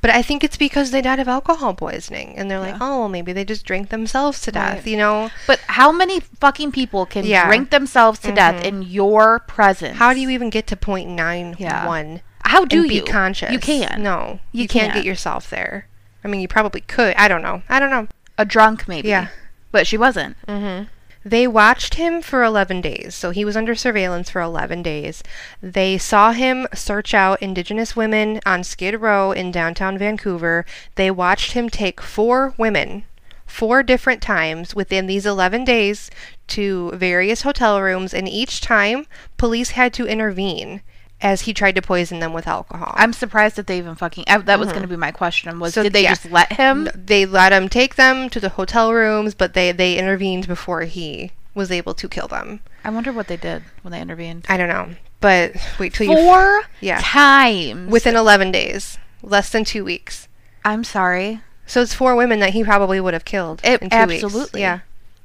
[0.01, 3.33] But I think it's because they died of alcohol poisoning, and they're like, oh, maybe
[3.33, 4.87] they just drank themselves to death, Right.
[4.87, 5.31] you know?
[5.47, 7.47] But how many fucking people can Yeah.
[7.47, 8.65] drink themselves to death Mhm.
[8.65, 9.97] in your presence?
[9.97, 11.87] How do you even get to point nine Yeah.
[11.87, 12.21] one?
[12.43, 13.51] How do you be conscious?
[13.51, 13.99] You can't.
[14.01, 14.93] No, You you, can't can't.
[14.95, 15.87] get yourself there.
[16.23, 17.15] I mean, you probably could.
[17.15, 17.63] I don't know.
[17.67, 18.07] I don't know.
[18.37, 19.07] A drunk, maybe.
[19.09, 19.27] Yeah.
[19.71, 20.37] But she wasn't.
[20.47, 20.83] Mm-hmm.
[21.27, 25.23] They watched him for 11 days, so he was under surveillance for 11 days.
[25.59, 30.67] They saw him search out Indigenous women on Skid Row in downtown Vancouver.
[30.93, 33.05] They watched him take four women,
[33.47, 36.11] four different times within these 11 days,
[36.49, 40.83] to various hotel rooms, and each time police had to intervene
[41.21, 42.93] as he tried to poison them with alcohol.
[42.95, 44.25] I'm surprised that they even fucking.
[44.27, 45.59] I, that was going to be my question.
[45.59, 45.79] Was Mm-hmm.
[45.79, 46.09] So, did they yeah.
[46.15, 46.89] just let him?
[46.93, 51.31] they let him take them to the hotel rooms, but they they intervened before he
[51.53, 52.59] was able to kill them.
[52.83, 54.45] I wonder what they did when they intervened.
[54.49, 54.89] I don't know,
[55.21, 56.99] but wait till you Four yeah.
[57.01, 57.89] times.
[57.89, 60.27] within 11 days, less than 2 weeks.
[60.65, 61.41] I'm sorry.
[61.65, 64.23] So it's four women that he probably would have killed It- in 2 weeks.
[64.23, 64.61] absolutely.
[64.61, 64.79] Yeah.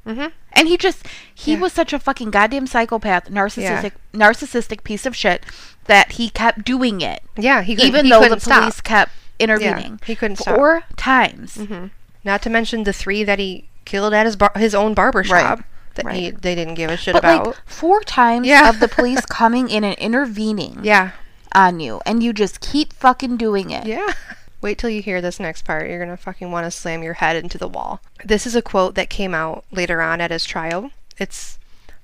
[0.06, 0.32] Mhm.
[0.52, 1.58] And he just he Yeah.
[1.60, 5.44] was such a fucking goddamn psychopath, narcissistic narcissistic piece of shit
[5.90, 7.22] that he kept doing it.
[7.36, 8.82] Yeah, he couldn't, even he though the police stop.
[8.84, 10.00] kept intervening.
[10.06, 10.56] he couldn't stop.
[10.56, 11.56] Four times.
[11.56, 11.86] Mm-hmm.
[12.24, 15.60] Not to mention the 3 that he killed at his bar- his own barber shop
[15.94, 17.46] that he they didn't give a shit But about.
[17.48, 18.68] like four times Yeah.
[18.68, 21.10] of the police coming in and intervening yeah.
[21.54, 23.86] on you and you just keep fucking doing it.
[23.86, 24.12] Yeah.
[24.62, 25.88] Wait till you hear this next part.
[25.88, 28.00] You're going to fucking want to slam your head into the wall.
[28.24, 30.90] This is a quote that came out later on at his trial.
[31.18, 31.58] It's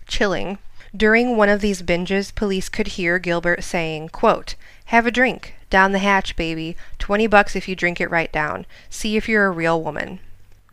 [0.07, 0.59] chilling.
[0.97, 4.55] During one of these binges, police could hear Gilbert saying, quote,
[4.87, 5.55] Have a drink.
[5.69, 6.77] Down the hatch, baby.
[6.99, 8.65] 20 bucks if you drink it right down.
[8.89, 10.21] See if you're a real woman.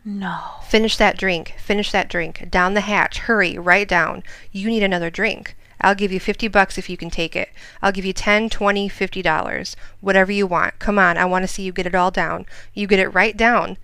[0.04, 0.38] No.
[0.68, 1.54] Finish that drink.
[1.58, 2.48] Finish that drink.
[2.50, 3.20] Down the hatch.
[3.20, 3.58] Hurry.
[3.58, 4.22] Right down.
[4.52, 5.56] You need another drink.
[5.80, 7.50] I'll give you 50 bucks if you can take it.
[7.82, 9.76] I'll give you 10, 20, 50 dollars.
[10.00, 10.78] Whatever you want.
[10.78, 11.18] Come on.
[11.18, 12.46] I want to see you get it all down.
[12.72, 13.76] You get it right down.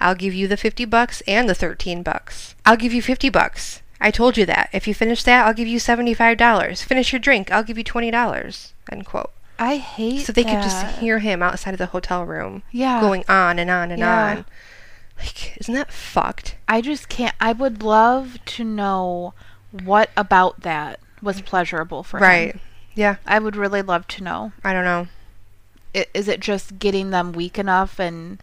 [0.00, 2.54] I'll give you the 50 bucks and the 13 bucks.
[2.66, 3.82] I'll give you 50 bucks.
[4.04, 4.68] I told you that.
[4.72, 6.84] If you finish that, I'll give you $75.
[6.84, 7.50] Finish your drink.
[7.50, 8.72] I'll give you $20.
[8.92, 9.30] End quote.
[9.58, 10.26] I hate that.
[10.26, 12.62] So they could just hear him outside of the hotel room.
[12.70, 13.00] Yeah.
[13.00, 14.26] Going on and on and Yeah.
[14.30, 14.44] on.
[15.18, 16.56] Like, isn't that fucked?
[16.68, 17.34] I just can't.
[17.40, 19.32] I would love to know
[19.70, 22.36] what about that was pleasurable for Right.
[22.36, 22.46] him.
[22.48, 22.60] Right.
[22.96, 23.16] Yeah.
[23.26, 24.52] I would really love to know.
[24.64, 25.06] I don't know.
[26.12, 28.38] Is it just getting them weak enough and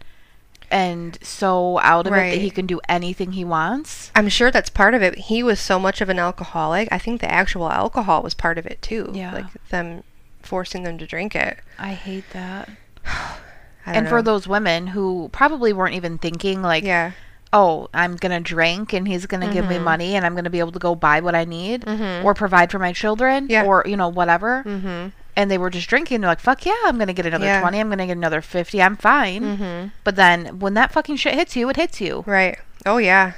[0.72, 4.10] and so out of it that he can do anything he wants?
[4.16, 5.16] I'm sure that's part of it.
[5.30, 6.88] He was so much of an alcoholic.
[6.90, 9.10] I think the actual alcohol was part of it too.
[9.14, 9.32] Yeah.
[9.32, 10.02] Like them
[10.42, 11.58] forcing them to drink it.
[11.78, 12.68] I hate that.
[13.06, 13.38] I
[13.86, 17.12] And for those women who probably weren't even thinking like, yeah.
[17.52, 19.82] oh, I'm gonna drink and he's gonna give me Mhm.
[19.84, 22.24] money and I'm gonna be able to go buy what I need Mhm.
[22.24, 23.64] or provide for my children Yeah.
[23.64, 24.62] or you know whatever.
[24.66, 25.08] Mm-hmm.
[25.34, 26.20] And they were just drinking.
[26.20, 27.60] They're like, fuck yeah, I'm gonna get another Yeah.
[27.60, 27.80] twenty.
[27.80, 28.82] I'm gonna get another fifty.
[28.82, 29.42] I'm fine.
[29.56, 29.88] Mm-hmm.
[30.04, 32.22] But then when that fucking shit hits you, it hits you.
[32.26, 32.58] Right.
[32.84, 33.32] Oh yeah.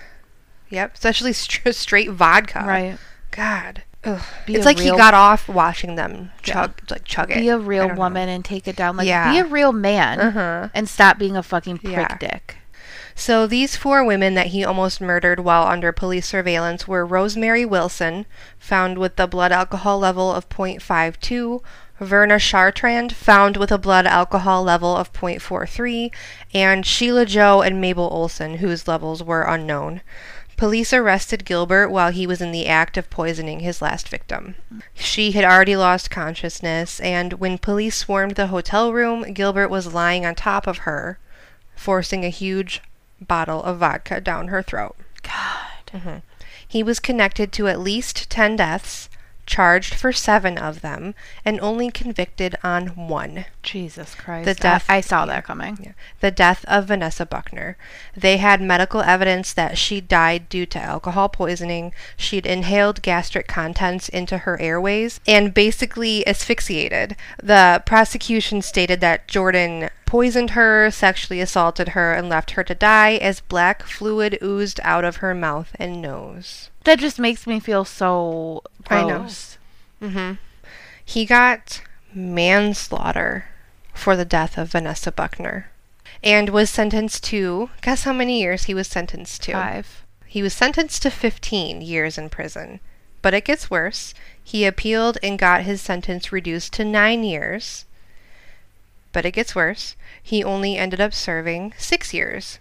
[0.71, 0.95] Yep.
[0.95, 2.65] Especially str- straight vodka.
[2.67, 2.99] Right.
[3.31, 3.83] God.
[4.03, 4.21] Ugh.
[4.49, 7.37] It's like he got off watching them chug, like chug it.
[7.39, 8.01] Be a real don't know.
[8.03, 8.97] woman and take it down.
[8.97, 9.33] Like Yeah.
[9.33, 10.69] be a real man Uh-huh.
[10.75, 12.17] and stop being a fucking prick Yeah.
[12.19, 12.57] dick.
[13.17, 18.27] So these four women that he almost murdered while under police surveillance were Rosemary Wilson,
[18.59, 21.63] found with the blood alcohol level of 0.52,
[22.01, 26.13] Verna Chartrand, found with a blood alcohol level of 0.43,
[26.53, 30.01] and Sheila Joe and Mabel Olson, whose levels were unknown.
[30.57, 34.55] Police arrested Gilbert while he was in the act of poisoning his last victim.
[34.95, 40.25] She had already lost consciousness, and when police swarmed the hotel room, Gilbert was lying
[40.25, 41.19] on top of her,
[41.75, 42.83] forcing a huge
[43.21, 44.97] bottle of vodka down her throat.
[45.23, 45.93] God.
[45.93, 46.17] Mm-hmm.
[46.67, 49.09] He was connected to at least 10 deaths,
[49.47, 54.47] charged for seven of them, and only convicted on one Jesus Christ.
[54.47, 55.79] The death- I, I saw that coming.
[55.83, 57.77] yeah, the death of Vanessa Buckner.
[58.17, 61.93] They had medical evidence that she died due to alcohol poisoning.
[62.17, 67.17] She'd inhaled gastric contents into her airways and basically asphyxiated.
[67.43, 73.17] The prosecution stated that Jordan poisoned her, sexually assaulted her, and left her to die
[73.17, 76.71] as black fluid oozed out of her mouth and nose.
[76.85, 79.19] That just makes me feel so I know.
[79.19, 79.59] gross.
[79.99, 80.35] hmm
[81.05, 81.83] He got
[82.15, 83.47] manslaughter
[83.93, 85.73] for the death of Vanessa Buckner
[86.23, 89.53] and was sentenced to guess how many years he was sentenced to?
[89.53, 90.05] Five.
[90.27, 92.79] He was sentenced to 15 years in prison.
[93.21, 94.15] But it gets worse.
[94.41, 97.85] He appealed and got his sentence reduced to 9 years.
[99.15, 99.97] But it gets worse.
[100.23, 102.59] He only ended up serving 6 years.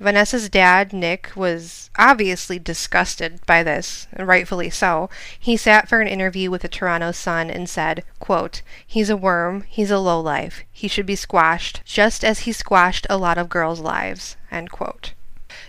[0.00, 5.10] Vanessa's dad, Nick, was obviously disgusted by this, rightfully so.
[5.38, 9.64] He sat for an interview with the Toronto Sun and said, quote, He's a worm,
[9.68, 10.64] he's a lowlife.
[10.72, 14.38] He should be squashed, just as he squashed a lot of girls' lives.
[14.50, 15.12] End quote.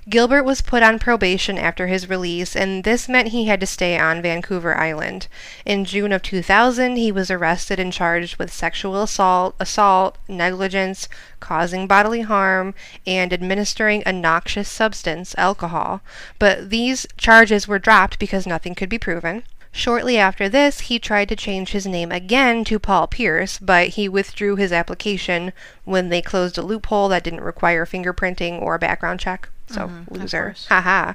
[0.10, 4.00] Gilbert was put on probation after his release, and this meant he had to stay
[4.00, 5.28] on Vancouver Island.
[5.64, 11.08] In June of 2000, he was arrested and charged with sexual assault, assault, negligence,
[11.40, 12.74] causing bodily harm,
[13.06, 16.02] and administering a noxious substance, alcohol.
[16.40, 19.44] But these charges were dropped because nothing could be proven.
[19.72, 24.10] Shortly after this, he tried to change his name again to Paul Pierce, but he
[24.10, 25.54] withdrew his application
[25.86, 29.50] when they closed a loophole that didn't require fingerprinting or a background check.
[29.72, 30.56] So, Mhm, of loser.
[30.70, 31.14] Haha.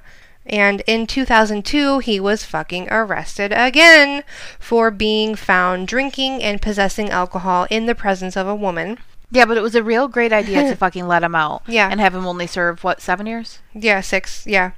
[0.48, 4.22] And in 2002, he was fucking arrested again
[4.60, 8.98] for being found drinking and possessing alcohol in the presence of a woman.
[9.28, 11.62] Yeah, but it was a real great idea to fucking let him out.
[11.66, 11.88] Yeah.
[11.90, 13.58] And have him only serve, what, seven years?
[13.74, 14.46] Yeah, six.
[14.46, 14.70] Yeah.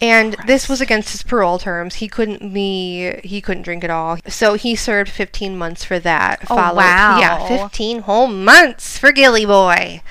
[0.00, 1.96] And this was against his parole terms.
[1.96, 3.20] He couldn't be.
[3.24, 4.18] He couldn't drink at all.
[4.28, 6.44] So he served 15 months for that.
[6.48, 7.18] Oh, wow.
[7.18, 10.02] Yeah, 15 whole months for Gilly Boy.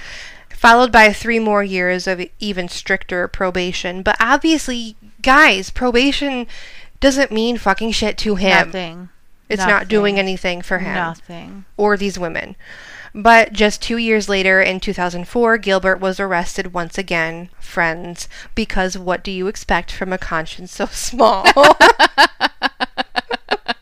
[0.58, 4.02] Followed by three more years of even stricter probation.
[4.02, 6.48] But obviously, guys, probation
[7.00, 8.68] doesn't mean fucking shit to him.
[8.68, 9.10] Nothing.
[9.50, 11.66] It's not doing anything for him Nothing.
[11.78, 12.56] or these women.
[13.14, 19.24] But just two years later, in 2004, Gilbert was arrested once again, friends, because what
[19.24, 21.46] do you expect from a conscience so small?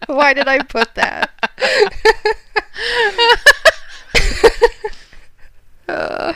[0.07, 1.31] Why did I put that?
[5.87, 6.33] Uh,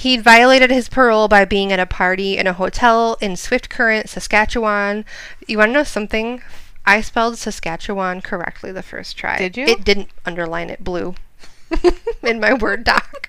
[0.00, 4.08] He'd violated his parole by being at a party in a hotel in Swift Current,
[4.08, 5.04] Saskatchewan.
[5.46, 6.42] You want to know something?
[6.86, 9.36] I spelled Saskatchewan correctly the first try.
[9.36, 9.66] Did you?
[9.66, 11.16] It didn't underline it blue
[12.22, 13.28] in my Word doc.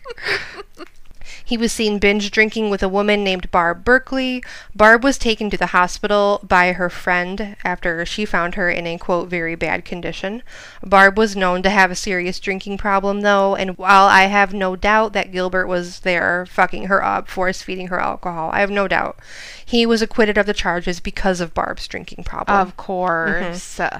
[1.51, 4.41] He was seen binge drinking with a woman named Barb Berkeley.
[4.73, 8.97] Barb was taken to the hospital by her friend after she found her in a
[8.97, 10.43] quote very bad condition.
[10.81, 14.77] Barb was known to have a serious drinking problem though, and while I have no
[14.77, 18.87] doubt that Gilbert was there fucking her up, force feeding her alcohol, I have no
[18.87, 19.19] doubt.
[19.65, 22.57] He was acquitted of the charges because of Barb's drinking problem.
[22.57, 23.77] Of course.
[23.77, 23.97] Mm-hmm.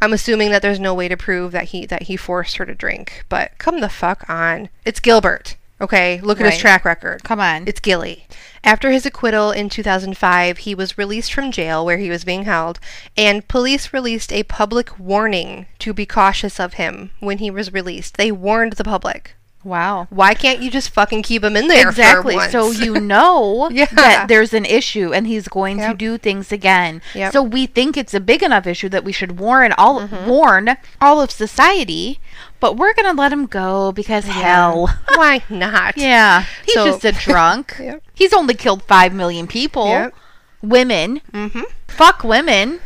[0.00, 2.76] I'm assuming that there's no way to prove that he that he forced her to
[2.76, 4.68] drink, but come the fuck on.
[4.84, 5.56] It's Gilbert.
[5.80, 6.52] Okay, look at Right.
[6.54, 7.22] his track record.
[7.22, 7.64] Come on.
[7.66, 8.26] It's Gilly.
[8.64, 12.80] After his acquittal in 2005, he was released from jail where he was being held,
[13.16, 18.16] and police released a public warning to be cautious of him when he was released.
[18.16, 19.34] They warned the public.
[19.66, 20.06] Wow.
[20.10, 21.88] Why can't you just fucking keep him in there?
[21.88, 22.38] Exactly.
[22.50, 23.86] So you know Yeah.
[23.94, 27.02] that there's an issue and he's going to do things again.
[27.14, 27.32] Yep.
[27.32, 30.28] So we think it's a big enough issue that we should warn all Mm-hmm.
[30.28, 32.20] warn all of society,
[32.60, 34.88] but we're going to let him go because hell.
[35.14, 35.96] Why not?
[35.96, 36.44] Yeah.
[36.64, 37.74] He's So- just a drunk.
[37.80, 38.02] Yep.
[38.14, 39.88] He's only killed 5 million people.
[39.88, 40.14] Yep.
[40.62, 41.20] Women.
[41.32, 41.62] Mm-hmm.
[41.88, 42.80] Fuck women.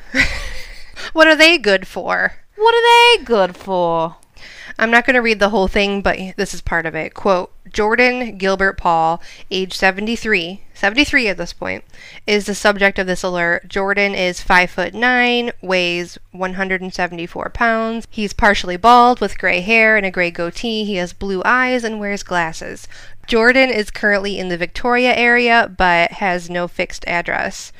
[1.12, 2.34] What are they good for?
[2.56, 4.16] What are they good for?
[4.80, 7.12] I'm not going to read the whole thing, but this is part of it.
[7.12, 11.84] Quote Jordan Gilbert Paul, age 73, 73 at this point,
[12.26, 13.68] is the subject of this alert.
[13.68, 18.06] Jordan is 5 foot 9, weighs 174 pounds.
[18.08, 20.84] He's partially bald with gray hair and a gray goatee.
[20.84, 22.88] He has blue eyes and wears glasses.
[23.26, 27.70] Jordan is currently in the Victoria area but has no fixed address.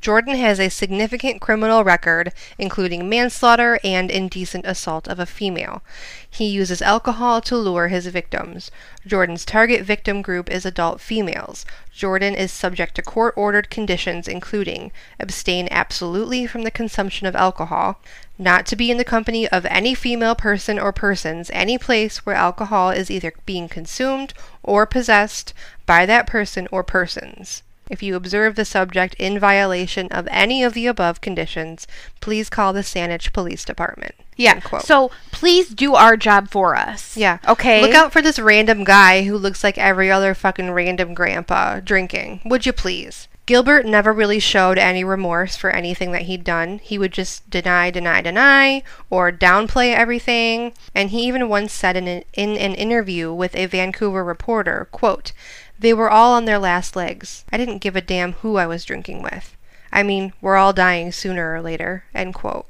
[0.00, 5.82] Jordan has a significant criminal record, including manslaughter and indecent assault of a female.
[6.30, 8.70] He uses alcohol to lure his victims.
[9.04, 11.66] Jordan's target victim group is adult females.
[11.92, 18.00] Jordan is subject to court ordered conditions, including abstain absolutely from the consumption of alcohol,
[18.38, 22.36] not to be in the company of any female person or persons, any place where
[22.36, 24.32] alcohol is either being consumed
[24.62, 25.52] or possessed
[25.86, 27.64] by that person or persons.
[27.90, 31.86] If you observe the subject in violation of any of the above conditions,
[32.20, 34.14] please call the Saanich Police Department.
[34.36, 34.60] Yeah.
[34.80, 37.16] So please do our job for us.
[37.16, 37.38] yeah.
[37.46, 37.82] Okay.
[37.82, 42.42] Look out for this random guy who looks like every other fucking random grandpa drinking.
[42.44, 43.26] Would you please?
[43.46, 46.80] Gilbert never really showed any remorse for anything that he'd done.
[46.80, 50.74] He would just deny, deny, deny, or downplay everything.
[50.94, 55.32] And he even once said in an, in an interview with a Vancouver reporter, quote,
[55.78, 57.44] They were all on their last legs.
[57.52, 59.56] I didn't give a damn who I was drinking with.
[59.92, 62.66] I mean, we're all dying sooner or later, end quote.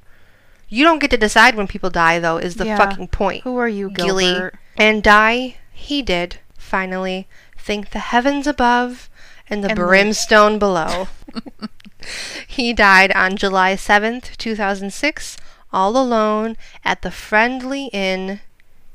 [0.68, 2.76] You don't get to decide when people die, though, is the Yeah.
[2.76, 3.42] fucking point.
[3.44, 4.50] Who are you, Gilly.
[4.76, 7.26] And die he did, finally.
[7.56, 9.08] Thank the heavens above
[9.48, 11.08] and the And the- brimstone below.
[12.46, 15.36] he died on July 7th, 2006,
[15.72, 18.40] all alone at the Friendly Inn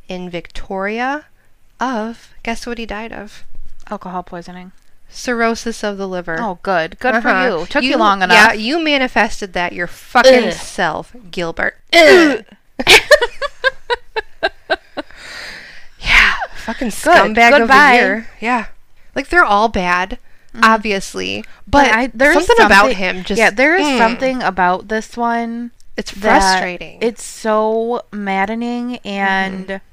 [0.07, 1.25] in Victoria
[1.79, 3.43] of, guess what he died of?
[3.89, 4.71] Alcohol poisoning.
[5.09, 6.37] Cirrhosis of the liver.
[6.39, 6.97] Oh, good.
[6.99, 7.59] Good for Uh-huh.
[7.59, 7.65] you.
[7.67, 8.35] Took you, long enough.
[8.35, 10.53] Yeah, you manifested that your fucking Ugh.
[10.53, 11.77] self, Gilbert.
[15.99, 17.91] Yeah, fucking scumbag of Goodbye.
[17.91, 18.27] the year.
[18.41, 18.65] Yeah,
[19.15, 20.17] like they're all bad,
[20.61, 23.49] obviously, but, I, there's something, about him just yeah.
[23.49, 25.71] There is mm, something about this one.
[25.95, 26.97] It's frustrating.
[27.01, 29.85] It's so maddening, and Mm-hmm.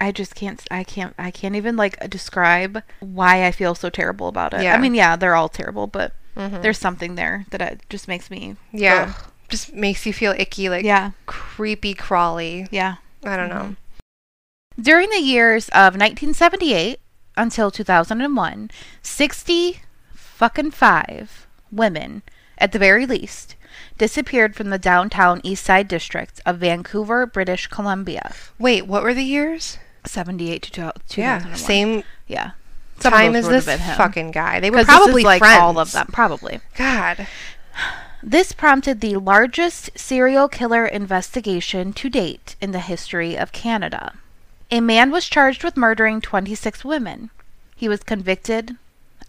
[0.00, 0.62] I just can't.
[0.70, 1.14] I can't.
[1.18, 4.62] I can't even like describe why I feel so terrible about it.
[4.62, 4.74] Yeah.
[4.74, 6.60] I mean, yeah, they're all terrible, but Mhm.
[6.62, 8.56] there's something there that it just makes me.
[8.72, 9.30] yeah, ugh.
[9.48, 11.12] just makes you feel icky, like Yeah.
[11.24, 12.66] creepy crawly.
[12.70, 12.96] Yeah.
[13.24, 13.76] I don't know.
[14.78, 17.00] During the years of 1978
[17.36, 18.70] until 2001,
[19.02, 19.80] 60
[20.14, 22.22] fucking five women,
[22.58, 23.54] at the very least,
[23.96, 28.32] disappeared from the downtown East Side district of Vancouver, British Columbia.
[28.58, 29.78] Wait, what were the years?
[30.06, 30.94] 78 to 2001.
[31.16, 32.50] Yeah, same Yeah.
[32.98, 33.66] Some time as this
[33.96, 34.58] fucking guy.
[34.58, 35.60] They were 'Cause this is, probably like friends.
[35.60, 36.60] all of them, probably.
[36.76, 37.26] God.
[38.22, 44.14] This prompted the largest serial killer investigation to date in the history of Canada.
[44.70, 47.28] A man was charged with murdering 26 women.
[47.76, 48.76] He was convicted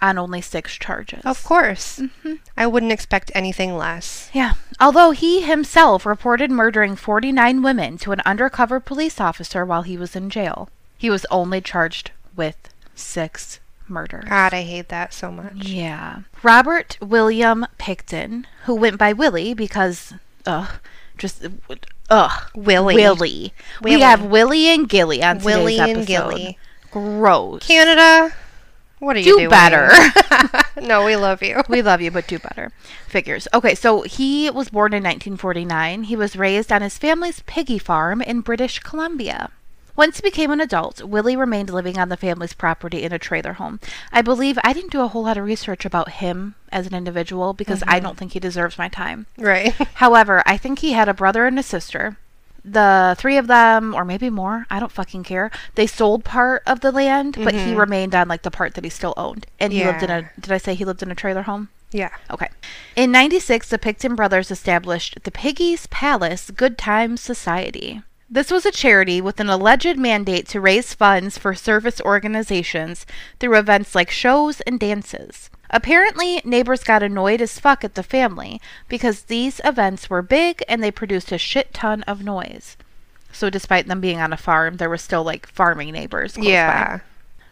[0.01, 1.21] on only six charges.
[1.25, 1.99] Of course.
[1.99, 2.35] Mm-hmm.
[2.55, 4.29] I wouldn't expect anything less.
[4.33, 4.53] Yeah.
[4.79, 10.15] Although he himself reported murdering 49 women to an undercover police officer while he was
[10.15, 14.25] in jail, he was only charged with six murders.
[14.27, 15.65] God, I hate that so much.
[15.67, 16.21] Yeah.
[16.43, 20.13] Robert William Pickton, who went by Willie because,
[20.45, 20.69] ugh,
[21.17, 21.45] just,
[22.09, 22.51] ugh.
[22.55, 22.95] Willie.
[22.95, 23.53] Willie.
[23.81, 26.07] We have Willie and Gilly on Willie today's and.
[26.07, 26.57] Gilly.
[26.91, 27.65] Gross.
[27.65, 28.33] Canada,
[28.99, 29.89] what are you Do better.
[30.81, 31.61] no, we love you.
[31.69, 32.71] we love you, but do better.
[33.07, 33.47] Figures.
[33.53, 36.03] Okay, so he was born in 1949.
[36.03, 39.51] He was raised on his family's piggy farm in British Columbia.
[39.95, 43.53] Once he became an adult, Willie remained living on the family's property in a trailer
[43.53, 43.79] home.
[44.11, 47.53] I believe I didn't do a whole lot of research about him as an individual
[47.53, 48.05] because I mm-hmm.
[48.05, 49.25] don't think he deserves my time.
[49.39, 49.73] Right.
[49.95, 52.17] However, I think he had a brother and a sister.
[52.69, 55.51] The three of them, or maybe more, I don't fucking care.
[55.75, 57.79] They sold part of the land, but he mm-hmm.
[57.79, 59.47] remained on like the part that he still owned.
[59.59, 60.29] And he lived in a.
[60.39, 61.69] Did I say he lived in a trailer home?
[61.91, 62.09] yeah.
[62.29, 62.49] Okay.
[62.95, 68.01] In 96, the Pickton brothers established the Piggy's Palace Good Times Society.
[68.29, 73.05] This was a charity with an alleged mandate to raise funds for service organizations
[73.39, 75.49] through events like shows and dances.
[75.69, 80.81] Apparently, neighbors got annoyed as fuck at the family because these events were big and
[80.83, 82.77] they produced a shit ton of noise.
[83.31, 86.33] So, despite them being on a farm, there were still like farming neighbors.
[86.33, 86.45] Close
[86.99, 87.01] by.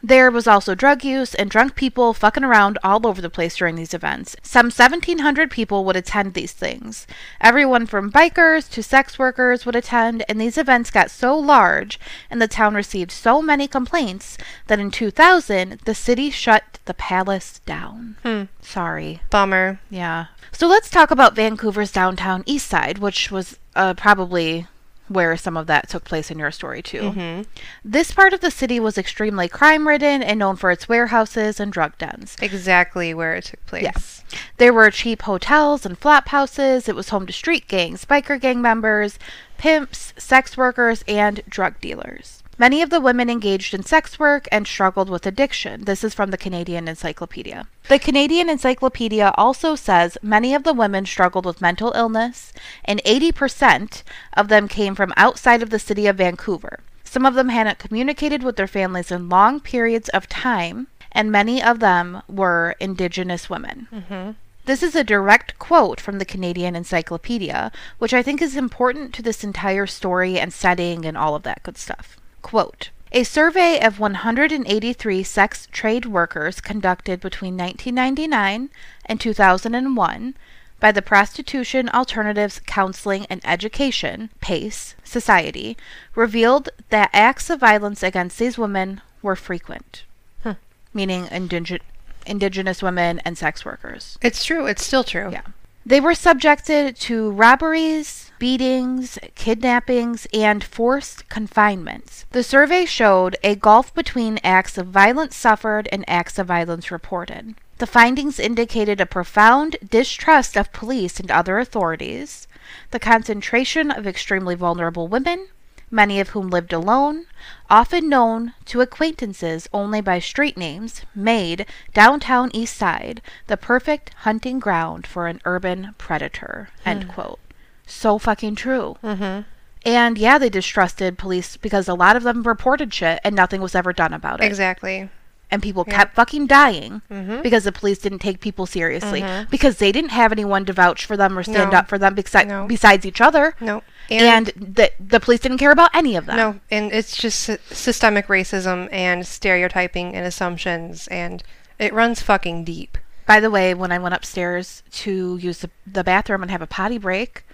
[0.08, 3.74] There was also drug use and drunk people fucking around all over the place during
[3.74, 4.36] these events.
[4.44, 7.08] Some 1,700 people would attend these things.
[7.42, 12.40] Everyone from bikers to sex workers would attend, and these events got so large and
[12.40, 14.38] the town received so many complaints
[14.68, 18.18] that in 2000 the city shut the palace down.
[18.22, 18.44] Hmm.
[18.62, 19.22] Sorry.
[19.32, 19.80] Bummer.
[19.90, 20.28] Yeah.
[20.52, 24.68] So let's talk about Vancouver's downtown east side, which was uh, probably
[25.08, 27.12] where some of that took place in your story, too.
[27.12, 27.42] hmm
[27.84, 31.72] This part of the city was extremely crime ridden and known for its warehouses and
[31.72, 32.36] drug dens.
[32.42, 33.84] Exactly where it took place.
[33.84, 34.24] Yes.
[34.58, 36.90] There were cheap hotels and flop houses.
[36.90, 39.20] It was home to street gangs, biker gang members,
[39.58, 42.42] pimps, sex workers, and drug dealers.
[42.58, 45.84] Many of the women engaged in sex work and struggled with addiction.
[45.84, 47.68] This is from the Canadian Encyclopedia.
[47.90, 52.54] The Canadian Encyclopedia also says many of the women struggled with mental illness,
[52.86, 54.04] and 80%
[54.38, 56.80] of them came from outside of the city of Vancouver.
[57.04, 61.62] Some of them hadn't communicated with their families in long periods of time, and many
[61.62, 63.88] of them were Indigenous women.
[63.92, 64.32] hmm
[64.64, 69.22] This is a direct quote from the Canadian Encyclopedia, which I think is important to
[69.22, 72.18] this entire story and setting and all of that good stuff.
[72.46, 78.70] Quote A survey of 183 sex trade workers conducted between 1999
[79.08, 80.36] and 2001
[80.80, 85.76] by the Prostitution Alternatives Counseling and Education PACE Society
[86.14, 90.04] revealed that acts of violence against these women were frequent,
[90.44, 90.52] Hmm.
[90.94, 91.82] meaning indige-
[92.28, 94.20] indigenous women and sex workers.
[94.22, 94.68] It's true.
[94.68, 95.30] It's still true.
[95.32, 95.42] Yeah.
[95.84, 102.26] They were subjected to robberies, beatings, kidnappings, and forced confinements.
[102.32, 107.56] The survey showed a gulf between acts of violence suffered and acts of violence reported.
[107.78, 112.48] The findings indicated a profound distrust of police and other authorities,
[112.92, 115.50] the concentration of extremely vulnerable women,
[115.92, 117.26] many of whom lived alone,
[117.70, 124.60] often known to acquaintances only by street names, made downtown East Side the perfect hunting
[124.60, 126.70] ground for an urban predator.
[126.86, 127.10] End hmm.
[127.10, 127.40] quote.
[127.86, 128.96] So fucking true.
[129.02, 129.42] hmm
[129.86, 133.76] And yeah, they distrusted police because a lot of them reported shit and nothing was
[133.76, 134.46] ever done about it.
[134.48, 135.10] Exactly.
[135.52, 135.98] And people Yeah.
[135.98, 137.44] kept fucking dying Mhm.
[137.44, 139.22] because the police didn't take people seriously.
[139.22, 139.48] Mhm.
[139.52, 141.78] Because they didn't have anyone to vouch for them or stand No.
[141.78, 142.66] up for them besi- No.
[142.66, 143.54] besides each other.
[143.62, 143.84] No.
[144.10, 146.36] And, the, the police didn't care about any of them.
[146.38, 151.44] No, and it's just systemic racism and stereotyping and assumptions, and
[151.78, 152.98] it runs fucking deep.
[153.28, 156.68] By the way, when I went upstairs to use the, the bathroom and have a
[156.68, 157.45] potty break,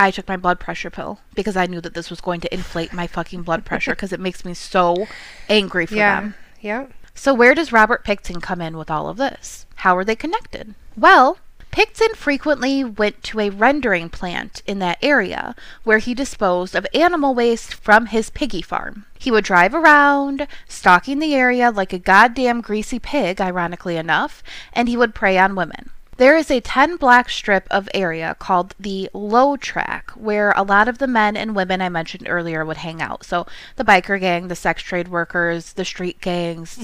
[0.00, 2.94] I took my blood pressure pill because I knew that this was going to inflate
[2.94, 5.06] my fucking blood pressure because it makes me so
[5.46, 6.20] angry for yeah.
[6.20, 6.34] them.
[6.62, 6.86] Yeah.
[7.14, 9.66] So, where does Robert Pickton come in with all of this?
[9.76, 10.74] How are they connected?
[10.96, 11.36] Well,
[11.70, 17.34] Pickton frequently went to a rendering plant in that area where he disposed of animal
[17.34, 19.04] waste from his piggy farm.
[19.18, 24.42] He would drive around, stalking the area like a goddamn greasy pig, ironically enough,
[24.72, 25.90] and he would prey on women.
[26.20, 30.86] There is a 10 block strip of area called the Low Track where a lot
[30.86, 33.24] of the men and women I mentioned earlier would hang out.
[33.24, 33.46] So
[33.76, 36.76] the biker gang, the sex trade workers, the street gangs,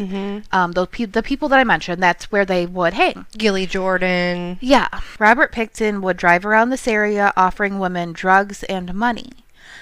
[0.52, 3.26] um, those pe- the people that I mentioned, that's where they would hang.
[3.36, 4.56] Gilly Jordan.
[4.62, 4.88] Yeah.
[5.18, 9.32] Robert Pickton would drive around this area offering women drugs and money.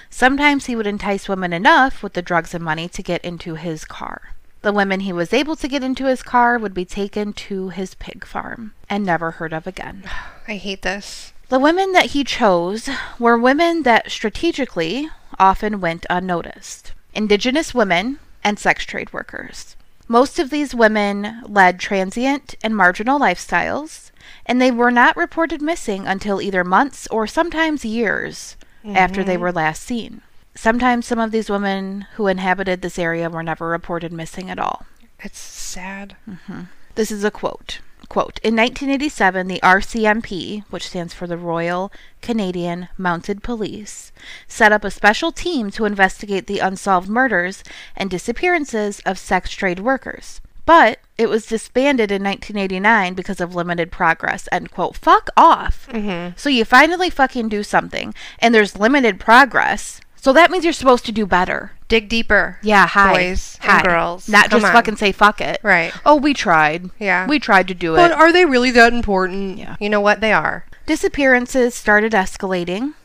[0.09, 3.85] Sometimes he would entice women enough with the drugs and money to get into his
[3.85, 4.35] car.
[4.65, 7.93] The women he was able to get into his car would be taken to his
[7.93, 10.09] pig farm and never heard of again.
[10.47, 11.33] I hate this.
[11.49, 12.89] The women that he chose
[13.19, 15.07] were women that strategically
[15.37, 19.75] often went unnoticed indigenous women and sex trade workers.
[20.07, 24.09] Most of these women led transient and marginal lifestyles,
[24.47, 29.43] and they were not reported missing until either months or sometimes years after they mm-hmm.
[29.43, 30.23] were last seen.
[30.55, 34.85] Sometimes some of these women who inhabited this area were never reported missing at all.
[35.19, 36.15] It's sad.
[36.27, 36.61] Mm-hmm.
[36.95, 37.79] This is a quote.
[38.07, 41.91] Quote, in 1987, the RCMP, which stands for the Royal
[42.21, 44.11] Canadian Mounted Police,
[44.47, 47.63] set up a special team to investigate the unsolved murders
[47.95, 50.39] and disappearances of sex trade workers.
[50.65, 54.47] But it was disbanded in 1989 because of limited progress.
[54.51, 54.97] End quote.
[54.97, 55.87] Fuck off.
[55.91, 56.35] Mm-hmm.
[56.37, 60.01] So you finally fucking do something, and there's limited progress.
[60.25, 61.73] So that means you're supposed to do better.
[61.87, 62.57] Dig deeper.
[62.63, 63.13] Yeah, hi.
[63.13, 64.27] Boys and girls.
[64.27, 64.73] Not Come just on.
[64.73, 65.59] fucking say fuck it.
[65.61, 65.93] Right.
[66.03, 66.89] Oh, we tried.
[66.97, 67.27] Yeah.
[67.27, 67.97] We tried to do it.
[67.97, 69.59] But are they really that important?
[69.59, 69.75] Yeah.
[69.79, 70.21] You know what?
[70.21, 70.65] They are.
[70.87, 72.95] Disappearances started escalating.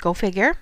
[0.00, 0.58] Go figure.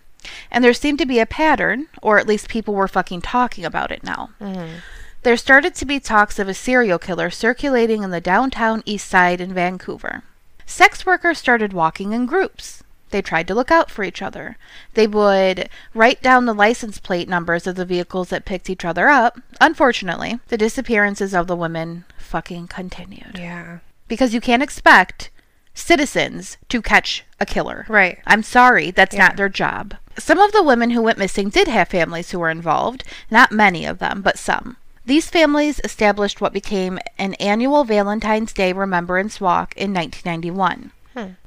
[0.50, 3.92] And there seemed to be a pattern, or at least people were fucking talking about
[3.92, 4.30] it now.
[4.40, 4.76] Mm-hmm.
[5.22, 9.42] There started to be talks of a serial killer circulating in the downtown east side
[9.42, 10.22] in Vancouver.
[10.64, 12.82] Sex workers started walking in groups.
[13.10, 14.56] They tried to look out for each other.
[14.94, 19.08] They would write down the license plate numbers of the vehicles that picked each other
[19.08, 19.40] up.
[19.60, 23.36] Unfortunately, the disappearances of the women fucking continued.
[23.38, 23.78] Yeah.
[24.08, 25.30] Because you can't expect
[25.74, 27.86] citizens to catch a killer.
[27.88, 28.18] Right.
[28.26, 29.26] I'm sorry, that's Yeah.
[29.28, 29.94] not their job.
[30.18, 33.84] Some of the women who went missing did have families who were involved, not many
[33.84, 34.78] of them, but some.
[35.04, 40.90] These families established what became an annual Valentine's Day Remembrance Walk in 1991.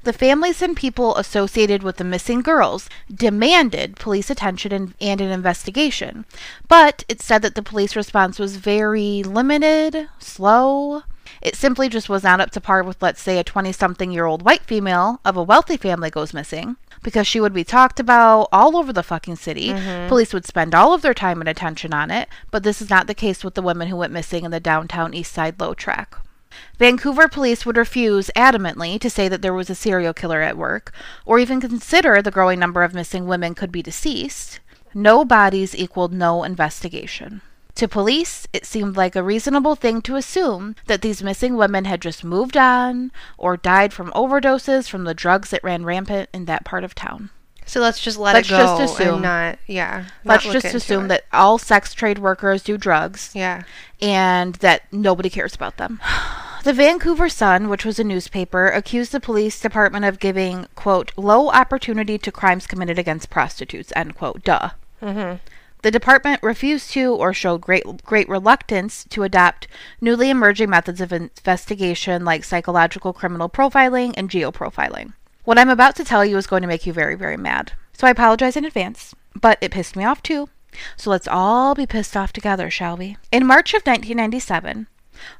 [0.02, 5.30] The families and people associated with the missing girls demanded police attention and, and an
[5.30, 6.24] investigation,
[6.68, 11.02] but it said that the police response was very limited, slow.
[11.40, 14.26] It simply just was not up to par with, let's say, a 20 something year
[14.26, 18.48] old white female of a wealthy family goes missing because she would be talked about
[18.52, 19.68] all over the fucking city.
[19.68, 20.08] Mm-hmm.
[20.08, 23.06] Police would spend all of their time and attention on it, but this is not
[23.06, 26.16] the case with the women who went missing in the downtown East Side Low Track.
[26.78, 30.92] Vancouver police would refuse adamantly to say that there was a serial killer at work,
[31.24, 34.60] or even consider the growing number of missing women could be deceased.
[34.94, 37.42] No bodies equaled no investigation.
[37.76, 42.02] To police, it seemed like a reasonable thing to assume that these missing women had
[42.02, 46.64] just moved on or died from overdoses from the drugs that ran rampant in that
[46.64, 47.30] part of town.
[47.70, 49.14] So let's just let Let's it go just assume.
[49.14, 50.06] and not, yeah.
[50.24, 51.08] Let's not just assume it.
[51.08, 53.62] that all sex trade workers do drugs Yeah.
[54.02, 56.00] and that nobody cares about them.
[56.64, 61.48] The Vancouver Sun, which was a newspaper, accused the police department of giving, quote, low
[61.48, 64.44] opportunity to crimes committed against prostitutes, end quote.
[64.44, 64.70] Duh.
[65.00, 65.36] Mm-hmm.
[65.82, 69.68] The department refused to or showed great great reluctance to adopt
[70.02, 75.14] newly emerging methods of investigation like psychological criminal profiling and geoprofiling.
[75.50, 77.72] What I'm about to tell you is going to make you very, very mad.
[77.92, 80.48] So I apologize in advance, but it pissed me off too.
[80.96, 83.16] So let's all be pissed off together, shall we?
[83.32, 84.86] In March of 1997,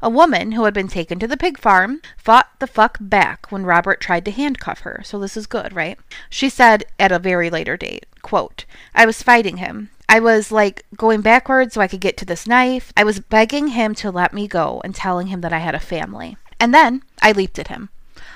[0.03, 3.65] a woman who had been taken to the pig farm fought the fuck back when
[3.65, 5.01] Robert tried to handcuff her.
[5.05, 5.97] So this is good, right?
[6.29, 9.91] She said at a very later date, quote, I was fighting him.
[10.09, 12.93] I was like going backwards so I could get to this knife.
[12.97, 15.79] I was begging him to let me go and telling him that I had a
[15.79, 16.37] family.
[16.59, 17.91] And then I leaped at him.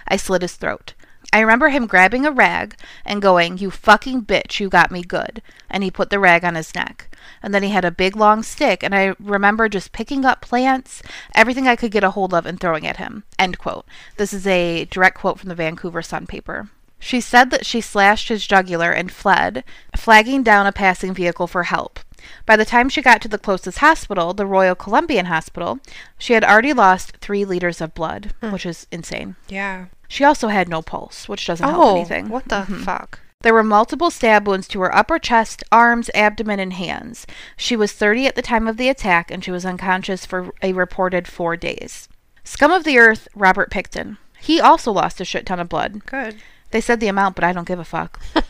[0.06, 0.94] I slit his throat.
[1.34, 5.42] I remember him grabbing a rag and going, You fucking bitch, you got me good.
[5.68, 7.12] And he put the rag on his neck.
[7.42, 11.02] And then he had a big long stick, and I remember just picking up plants,
[11.34, 13.24] everything I could get a hold of, and throwing at him.
[13.36, 13.84] End quote.
[14.16, 16.68] This is a direct quote from the Vancouver Sun paper.
[17.00, 19.64] She said that she slashed his jugular and fled,
[19.96, 21.98] flagging down a passing vehicle for help.
[22.46, 25.80] By the time she got to the closest hospital, the Royal Columbian Hospital,
[26.16, 28.52] she had already lost three liters of blood, hmm.
[28.52, 29.34] which is insane.
[29.48, 29.86] Yeah.
[30.08, 32.28] She also had no pulse, which doesn't help Oh, anything.
[32.28, 32.84] what the Mhm.
[32.84, 33.20] fuck?
[33.42, 37.26] There were multiple stab wounds to her upper chest, arms, abdomen, and hands.
[37.56, 40.72] She was 30 at the time of the attack, and she was unconscious for a
[40.72, 42.08] reported four days.
[42.42, 44.16] Scum of the earth, Robert Pickton.
[44.40, 46.04] He also lost a shit ton of blood.
[46.06, 46.36] Good.
[46.70, 48.18] They said the amount, but I don't give a fuck.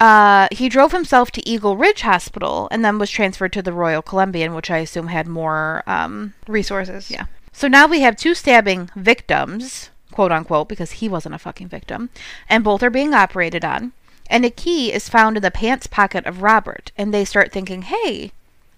[0.00, 4.00] Uh, he drove himself to Eagle Ridge Hospital and then was transferred to the Royal
[4.00, 7.10] Columbian, which I assume had more um, Resources.
[7.10, 7.26] yeah.
[7.52, 9.90] So now we have two stabbing victims,
[10.20, 12.10] quote quote unquote, because he wasn't a fucking victim,
[12.46, 13.92] and both are being operated on.
[14.28, 17.82] And a key is found in the pants pocket of Robert, and they start thinking,
[17.82, 18.32] hey,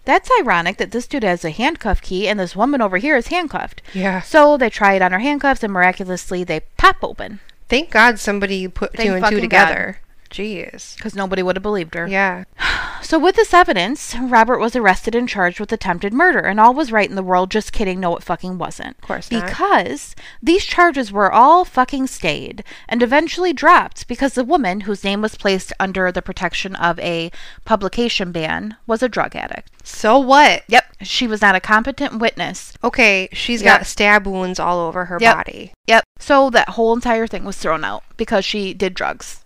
[0.05, 3.27] that's ironic that this dude has a handcuff key and this woman over here is
[3.27, 3.83] handcuffed.
[3.93, 4.21] Yeah.
[4.21, 7.41] So they try it on her handcuffs, and miraculously they pop open
[7.73, 9.99] Thank God somebody put Thank two and two together.
[10.33, 10.97] Jeez.
[10.97, 12.07] because nobody would have believed her.
[12.09, 12.45] Yeah.
[13.03, 16.93] So, with this evidence, Robert was arrested and charged with attempted murder, and all was
[16.93, 17.51] right in the world.
[17.51, 17.99] Just kidding.
[17.99, 18.97] No, it fucking wasn't.
[18.99, 19.45] Of course not.
[19.45, 25.21] Because these charges were all fucking stayed and eventually dropped because the woman, whose name
[25.21, 27.33] was placed under the protection of a
[27.65, 29.69] publication ban, was a drug addict.
[29.83, 30.63] So what?
[30.69, 30.85] Yep.
[31.03, 32.73] She was not a competent witness.
[32.85, 33.79] Okay, she's Yep.
[33.81, 35.37] got stab wounds all over her Yep.
[35.37, 35.73] body.
[35.89, 36.05] Yep.
[36.21, 39.41] So that whole entire thing was thrown out because she did drugs.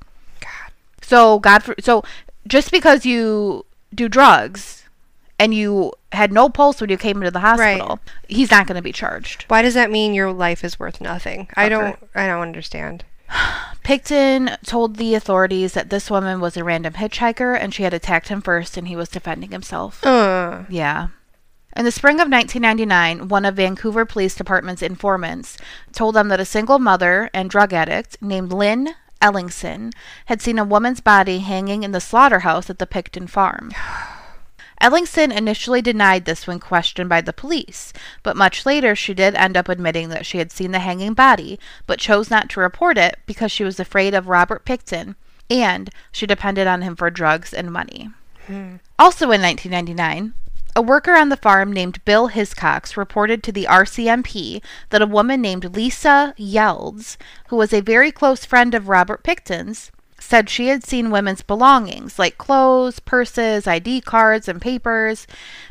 [1.07, 2.03] So God, for, so
[2.49, 4.85] just because you do drugs
[5.39, 8.83] and you had no pulse when you came into the hospital, he's not going to
[8.83, 9.45] be charged.
[9.45, 11.49] Why does that mean your life is worth nothing?
[11.55, 13.05] I don't I don't understand.
[13.85, 18.27] Pickton told the authorities that this woman was a random hitchhiker and she had attacked
[18.29, 20.05] him first and he was defending himself.
[20.05, 21.09] Uh, Yeah.
[21.77, 25.59] In the spring of 1999, one of Vancouver Police Department's informants
[25.93, 29.93] told them that a single mother and drug addict named Lynn Ellingson
[30.27, 33.73] had seen a woman's body hanging in the slaughterhouse at the Pickton farm.
[34.83, 39.57] Ellingson initially denied this when questioned by the police, but much later she did end
[39.57, 43.19] up admitting that she had seen the hanging body, but chose not to report it
[43.25, 45.15] because she was afraid of Robert Pickton
[45.49, 48.11] and she depended on him for drugs and money.
[48.47, 48.77] Hmm.
[48.99, 50.35] Also in 1999,
[50.77, 55.41] a worker on the farm named Bill Hiscox reported to the RCMP that a woman
[55.41, 57.17] named Lisa Yelds,
[57.49, 62.19] who was a very close friend of Robert Pickton's, said she had seen women's belongings
[62.19, 65.27] like clothes, purses, ID cards, and papers.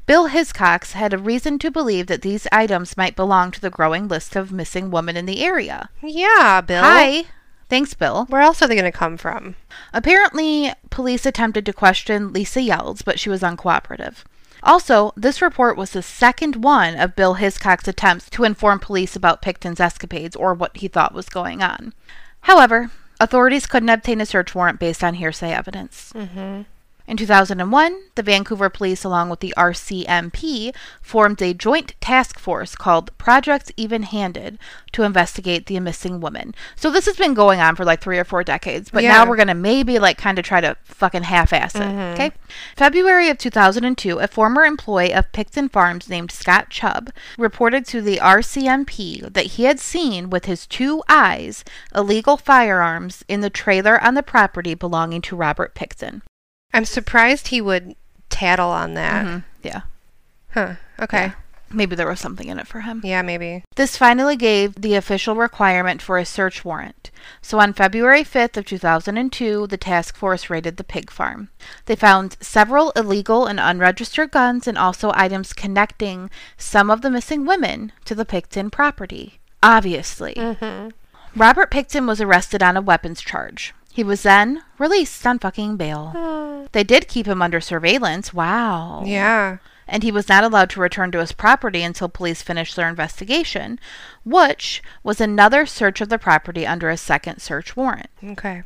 [0.08, 4.08] Bill Hiscox had a reason to believe that these items might belong to the growing
[4.08, 5.90] list of missing women in the area.
[6.02, 6.84] yeah, Bill.
[6.84, 7.26] Hi.
[7.70, 8.26] Thanks, Bill.
[8.30, 9.56] Where else are they going to come from?
[9.94, 14.24] Apparently, police attempted to question Lisa Yelds, but she was uncooperative.
[14.66, 19.42] Also, this report was the second one of Bill Hiscox's attempts to inform police about
[19.44, 21.94] Pickton's escapades or what he thought was going on.
[22.42, 22.90] However,
[23.20, 26.12] authorities couldn't obtain a search warrant based on hearsay evidence.
[26.16, 26.64] Mm-hmm.
[27.08, 33.16] In 2001, the Vancouver Police, along with the RCMP, formed a joint task force called
[33.20, 34.58] Project Even Handed
[34.92, 36.56] to investigate the missing woman.
[36.76, 39.36] So this has been going on for like three or four decades, but now we're
[39.36, 41.80] going to maybe like kind of try to fucking half ass it.
[41.80, 42.14] Mm-hmm.
[42.14, 42.32] Okay?
[42.76, 48.18] February of 2002, a former employee of Pickton Farms named Scott Chubb reported to the
[48.18, 51.64] RCMP that he had seen with his two eyes
[51.96, 56.22] illegal firearms in the trailer on the property belonging to Robert Pickton.
[56.76, 57.96] I'm surprised he would
[58.30, 59.26] tattle on that.
[59.26, 59.44] Mhm.
[59.64, 59.82] Yeah.
[60.54, 60.74] Huh.
[61.00, 61.28] Okay.
[61.28, 61.32] Yeah.
[61.72, 63.02] Maybe there was something in it for him.
[63.04, 63.64] Yeah, maybe.
[63.76, 67.12] This finally gave the official requirement for a search warrant.
[67.42, 71.50] So on February 5th of 2002, the task force raided the pig farm.
[71.86, 77.46] They found several illegal and unregistered guns and also items connecting some of the missing
[77.46, 79.40] women to the Pickton property.
[79.64, 80.36] Obviously.
[80.36, 80.90] Mm-hmm.
[81.36, 83.74] Robert Pickton was arrested on a weapons charge.
[83.96, 86.12] He was then released on fucking bail.
[86.74, 88.34] They did keep him under surveillance.
[88.34, 89.58] Wow Yeah.
[89.88, 93.80] and he was not allowed to return to his property until police finished their investigation,
[94.26, 98.10] which was another search of the property under a second search warrant.
[98.22, 98.64] Okay.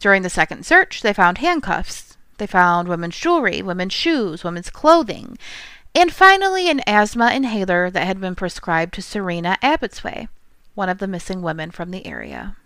[0.00, 5.38] During the second search, they found handcuffs, they found women's jewelry, women's shoes, women's clothing,
[5.94, 10.28] and finally an asthma inhaler that had been prescribed to Serena Abbotsway,
[10.74, 12.56] one of the missing women from the area.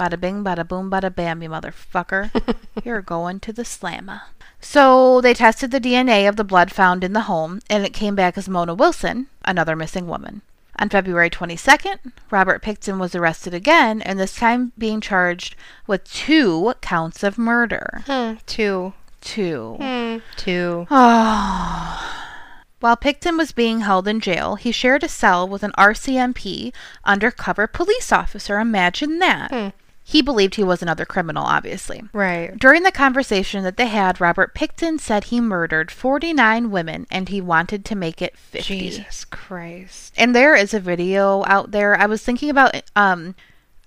[0.00, 2.30] Bada bing, bada boom, bada bam, you motherfucker.
[2.84, 4.22] You're going to the slammer.
[4.58, 8.14] So they tested the DNA of the blood found in the home, and it came
[8.14, 10.40] back as Mona Wilson, another missing woman.
[10.78, 15.54] On February 22nd, Robert Pickton was arrested again, and this time being charged
[15.86, 18.02] with two counts of murder.
[18.06, 18.36] Hmm.
[18.46, 18.94] Two.
[19.20, 19.76] Two.
[19.78, 20.16] Hmm.
[20.36, 20.86] Two.
[20.90, 22.16] Oh.
[22.80, 26.72] While Pickton was being held in jail, he shared a cell with an RCMP
[27.04, 28.58] undercover police officer.
[28.58, 29.50] Imagine that.
[29.50, 29.68] Hmm.
[30.10, 32.02] He believed he was another criminal, obviously.
[32.12, 32.58] Right.
[32.58, 37.40] During the conversation that they had, Robert Pickton said he murdered 49 women and he
[37.40, 38.76] wanted to make it 50.
[38.76, 40.12] Jesus Christ.
[40.16, 41.96] And there is a video out there.
[41.96, 43.36] I was thinking about um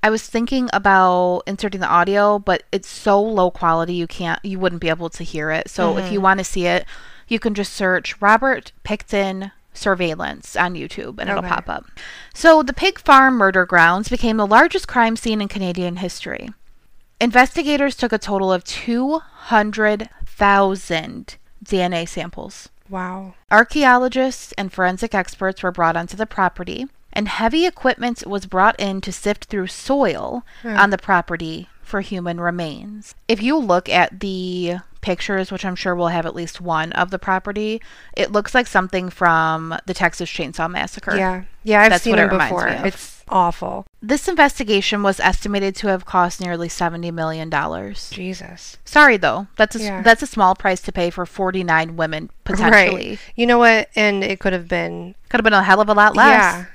[0.01, 4.59] I was thinking about inserting the audio, but it's so low quality you can't you
[4.59, 5.69] wouldn't be able to hear it.
[5.69, 6.85] So if you want to see it,
[7.27, 11.85] you can just search Robert Pickton surveillance on YouTube and it'll pop up.
[12.33, 16.49] So the pig farm murder grounds became the largest crime scene in Canadian history.
[17.19, 22.69] Investigators took a total of 200,000 DNA samples.
[22.89, 23.35] Wow.
[23.49, 29.01] Archaeologists and forensic experts were brought onto the property, and heavy equipment was brought in
[29.01, 30.75] to sift through soil hmm.
[30.75, 33.15] on the property for human remains.
[33.27, 37.11] If you look at the pictures, which I'm sure we'll have at least one of
[37.11, 37.79] the property,
[38.17, 41.15] it looks like something from the Texas Chainsaw Massacre.
[41.15, 41.43] Yeah.
[41.63, 42.67] Yeah, I've That's seen it before.
[42.67, 43.85] It's awful.
[44.01, 47.49] This investigation was estimated to have cost nearly $70 million.
[48.11, 48.77] Jesus.
[48.83, 50.01] Sorry though, that's a, Yeah.
[50.01, 53.09] that's a small price to pay for 49 women potentially.
[53.11, 53.19] Right.
[53.35, 53.89] You know what?
[53.95, 55.15] And it could have been.
[55.29, 56.27] Could have been a hell of a lot less.
[56.31, 56.65] Yeah.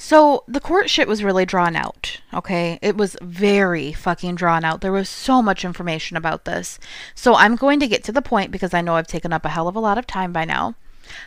[0.00, 2.20] So the court shit was really drawn out.
[2.32, 2.78] Okay.
[2.80, 4.80] It was very fucking drawn out.
[4.80, 6.78] There was so much information about this.
[7.16, 9.50] So I'm going to get to the point because I know I've taken up a
[9.50, 10.76] hell of a lot of time by now.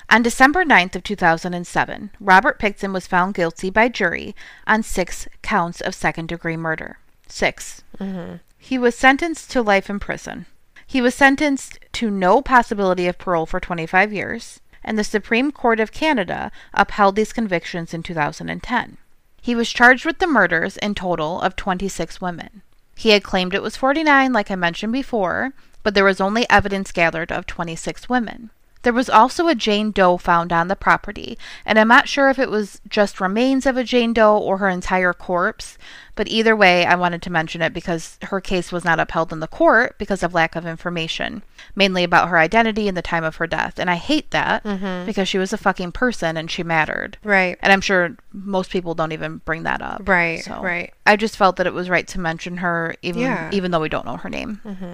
[0.10, 5.82] On December 9th of 2007, Robert Pickton was found guilty by jury on six counts
[5.82, 6.98] of second degree murder.
[7.28, 8.36] 6 mm-hmm.
[8.58, 10.46] He was sentenced to life in prison.
[10.88, 15.80] He was sentenced to no possibility of parole for 25 years, and the Supreme Court
[15.80, 18.98] of Canada upheld these convictions in 2010.
[19.42, 22.62] He was charged with the murders in total of 26 women.
[22.96, 25.54] He had claimed it was 49, like I mentioned before,
[25.84, 28.52] but there was only evidence gathered of 26 women.
[28.84, 32.40] There was also a Jane Doe found on the property, and I'm not sure if
[32.40, 35.78] it was just remains of a Jane Doe or her entire corpse,
[36.22, 39.40] but either way, I wanted to mention it because her case was not upheld in
[39.40, 41.42] the court because of lack of information,
[41.76, 43.80] mainly about her identity and the time of her death.
[43.80, 45.08] And I hate that mm-hmm.
[45.08, 47.18] because she was a fucking person and she mattered.
[47.24, 47.58] Right.
[47.60, 50.08] And I'm sure most people don't even bring that up.
[50.08, 50.94] Right, So right.
[51.08, 53.50] I just felt that it was right to mention her, even Yeah.
[53.52, 54.62] even though we don't know her name.
[54.64, 54.94] Mm-hmm.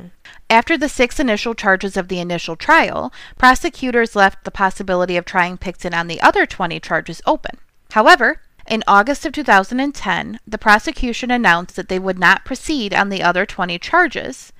[0.49, 5.57] After the six initial charges of the initial trial, prosecutors left the possibility of trying
[5.57, 7.57] Pickton on the other 20 charges open.
[7.91, 13.24] However, in August of 2010, the prosecution announced that they would not proceed on the
[13.24, 14.51] other 20 charges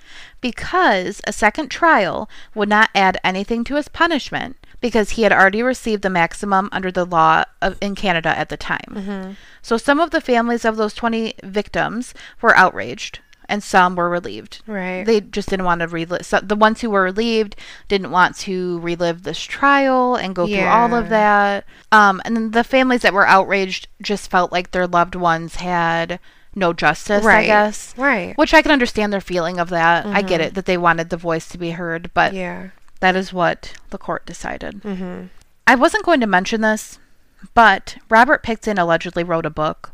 [0.42, 5.64] because a second trial would not add anything to his punishment because he had already
[5.64, 8.92] received the maximum under the law of, in Canada at the time.
[8.92, 9.32] Mm-hmm.
[9.62, 14.62] So some of the families of those 20 victims were outraged and some were relieved.
[14.68, 15.04] Right.
[15.06, 16.26] They just didn't want to relive.
[16.26, 17.56] So the ones who were relieved
[17.88, 21.66] didn't want to relive this trial and go through all of that.
[21.92, 26.20] Um, and then the families that were outraged just felt like their loved ones had
[26.56, 27.46] no justice, I Right.
[27.46, 27.94] guess.
[27.98, 28.36] Right.
[28.38, 30.06] Which I can understand their feeling of that.
[30.06, 32.70] I get it that they wanted the voice to be heard, but Yeah.
[33.00, 34.82] that is what the court decided.
[34.82, 35.28] Mm-hmm.
[35.68, 36.98] I wasn't going to mention this,
[37.54, 39.92] but Robert Pickton allegedly wrote a book.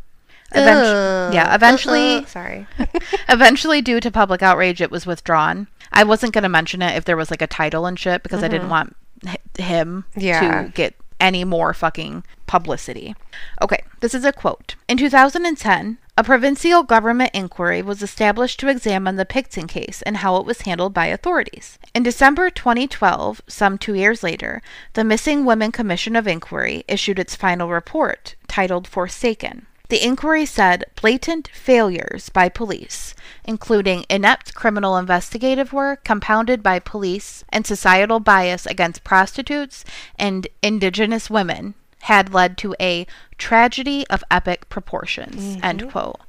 [0.54, 2.26] Eventu- yeah, eventually, uh-huh.
[2.28, 2.68] Sorry.
[3.30, 5.68] eventually, due to public outrage, it was withdrawn.
[5.92, 8.44] I wasn't going to mention it if there was like a title and shit because
[8.44, 8.86] I didn't uh-huh.
[8.86, 8.96] want
[9.28, 10.64] h- him Yeah.
[10.64, 13.16] to get any more fucking publicity.
[13.62, 14.76] Okay, this is a quote.
[14.88, 20.36] In 2010, a provincial government inquiry was established to examine the Pickton case and how
[20.36, 21.80] it was handled by authorities.
[21.96, 24.62] In December 2012, some two years later,
[24.94, 29.66] the Missing Women Commission of Inquiry issued its final report, titled Forsaken.
[29.94, 33.14] The inquiry said blatant failures by police,
[33.46, 39.86] including inept criminal investigative work compounded by police and societal bias against prostitutes
[40.18, 41.76] and indigenous women,
[42.10, 43.06] had led to a
[43.38, 45.36] tragedy of epic proportions.
[45.58, 45.64] Mm-hmm.
[45.64, 46.20] End quote.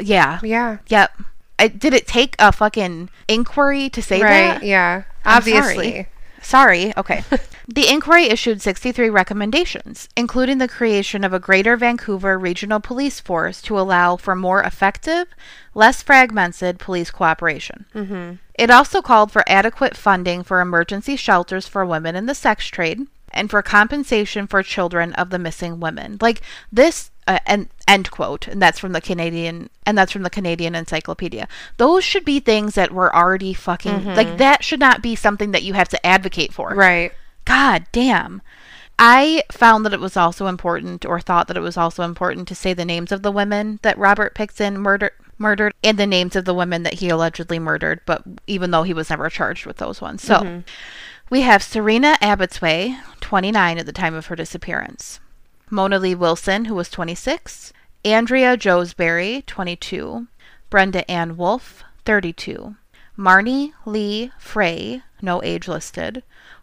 [0.00, 0.40] Yeah.
[0.42, 0.78] Yeah.
[0.86, 1.12] Yep.
[1.58, 4.30] I, did it take a fucking inquiry to say Right.
[4.30, 4.62] that?
[4.62, 5.02] Yeah.
[5.26, 5.58] I'm sorry.
[5.58, 6.06] Obviously.
[6.40, 6.96] Sorry.
[6.96, 7.24] Okay.
[7.66, 13.62] the inquiry issued 63 recommendations, including the creation of a Greater Vancouver Regional Police Force
[13.62, 15.28] to allow for more effective,
[15.74, 17.86] less fragmented police cooperation.
[17.94, 18.34] Mm-hmm.
[18.54, 23.06] It also called for adequate funding for emergency shelters for women in the sex trade
[23.32, 26.18] and for compensation for children of the missing women.
[26.20, 30.30] Like this uh, and end quote and that's from the Canadian and that's from the
[30.30, 31.48] Canadian Encyclopedia.
[31.76, 35.62] Those should be things that were already fucking like that should not be something that
[35.62, 36.74] you have to advocate for.
[36.74, 37.12] Right.
[37.44, 38.42] God damn.
[38.98, 42.54] I found that it was also important, or thought that it was also important, to
[42.54, 46.44] say the names of the women that Robert Pickton murdered, murdered, and the names of
[46.44, 48.00] the women that he allegedly murdered.
[48.06, 50.60] But even though he was never charged with those ones, so mm-hmm.
[51.30, 55.18] we have Serena Abbotsway, 29 at the time of her disappearance,
[55.68, 57.72] Mona Lee Wilson, who was 26,
[58.04, 60.26] Andrea Joesbury, 22,
[60.70, 62.76] Brenda Ann Wolfe, 32,
[63.18, 66.22] Marnie Lee Frey, no age listed,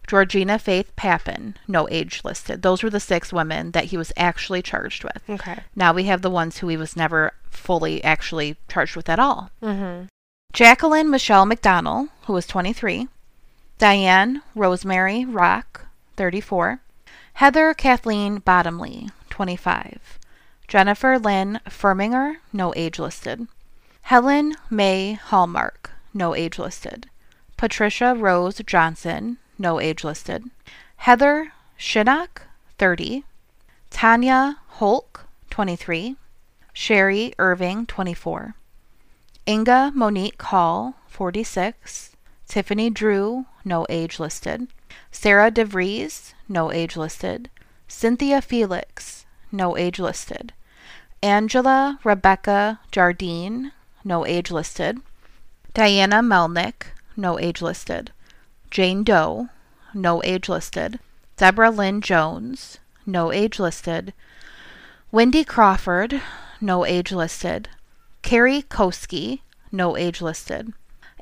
[0.10, 2.64] Georgina Faith Papin, no age listed.
[2.64, 5.22] Those were the six women that he was actually charged with.
[5.30, 5.60] Okay.
[5.76, 9.52] Now we have the ones who he was never fully actually charged with at all.
[9.62, 10.08] Mm-hmm.
[10.52, 13.08] Jacqueline Michelle McDonell, who was 23,
[13.78, 15.86] Diane Rosemary Rock,
[16.16, 16.82] 34,
[17.34, 20.18] Heather Kathleen Bottomley, 25,
[20.68, 23.48] Jennifer Lynn Furminger, no age listed,
[24.02, 27.12] Helen May Hallmark, no age listed,
[27.58, 30.50] Patricia Rose Johnson, no age listed,
[30.96, 32.44] Heather Chinnock,
[32.80, 33.24] 30,
[33.90, 36.16] Tanya Holyk, 23.
[36.74, 38.56] Sherry Irving, 24.
[39.46, 42.16] Inga Monique Hall, 46.
[42.48, 44.68] Tiffany Drew, no age listed.
[45.12, 47.50] Sarah DeVries, no age listed.
[47.88, 50.54] Cynthia Feliks, no age listed.
[51.22, 53.72] Angela Rebecca Jardine,
[54.04, 55.00] no age listed.
[55.74, 58.12] Diana Melnick, no age listed.
[58.72, 59.50] Jane Doe,
[59.94, 61.00] no age listed.
[61.38, 64.14] Deborah Lynn Jones, no age listed.
[65.12, 66.22] Wendy Crawford,
[66.62, 67.70] no age listed.
[68.22, 69.42] Kerry Koski,
[69.72, 70.74] no age listed.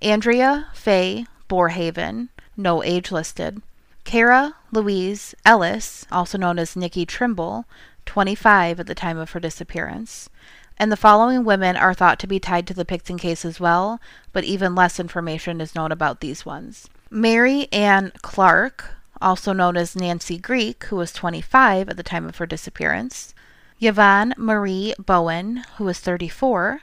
[0.02, 3.62] Andrea Faye Borhaven, no age listed.
[4.04, 7.66] Kara Louise Ellis, also known as Nikki Trimble,
[8.06, 10.30] 25 at the time of her disappearance.
[10.78, 14.02] And the following women are thought to be tied to the Pickton case as well,
[14.34, 16.89] but even less information is known about these ones.
[17.10, 18.86] Mary Ann Clark,
[19.22, 23.34] also known as Nancy Greek, who was 25 at the time of her disappearance.
[23.80, 26.82] Yvonne Marie Boen, who was 34.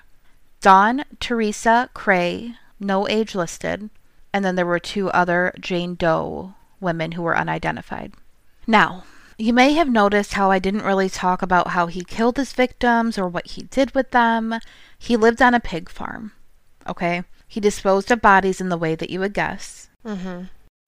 [0.61, 3.91] Dawn Teresa Crey, no age listed.
[4.33, 8.13] And then there were two other Jane Doe women who were unidentified.
[8.67, 9.05] Now,
[9.37, 13.19] you may have noticed how I didn't really talk about how he killed his victims
[13.19, 14.55] or what he did with them.
[14.99, 16.33] He lived on a pig farm.
[16.87, 17.25] Okay?
[17.47, 19.89] He disposed of bodies in the way that you would guess.
[20.05, 20.45] Mm-hmm.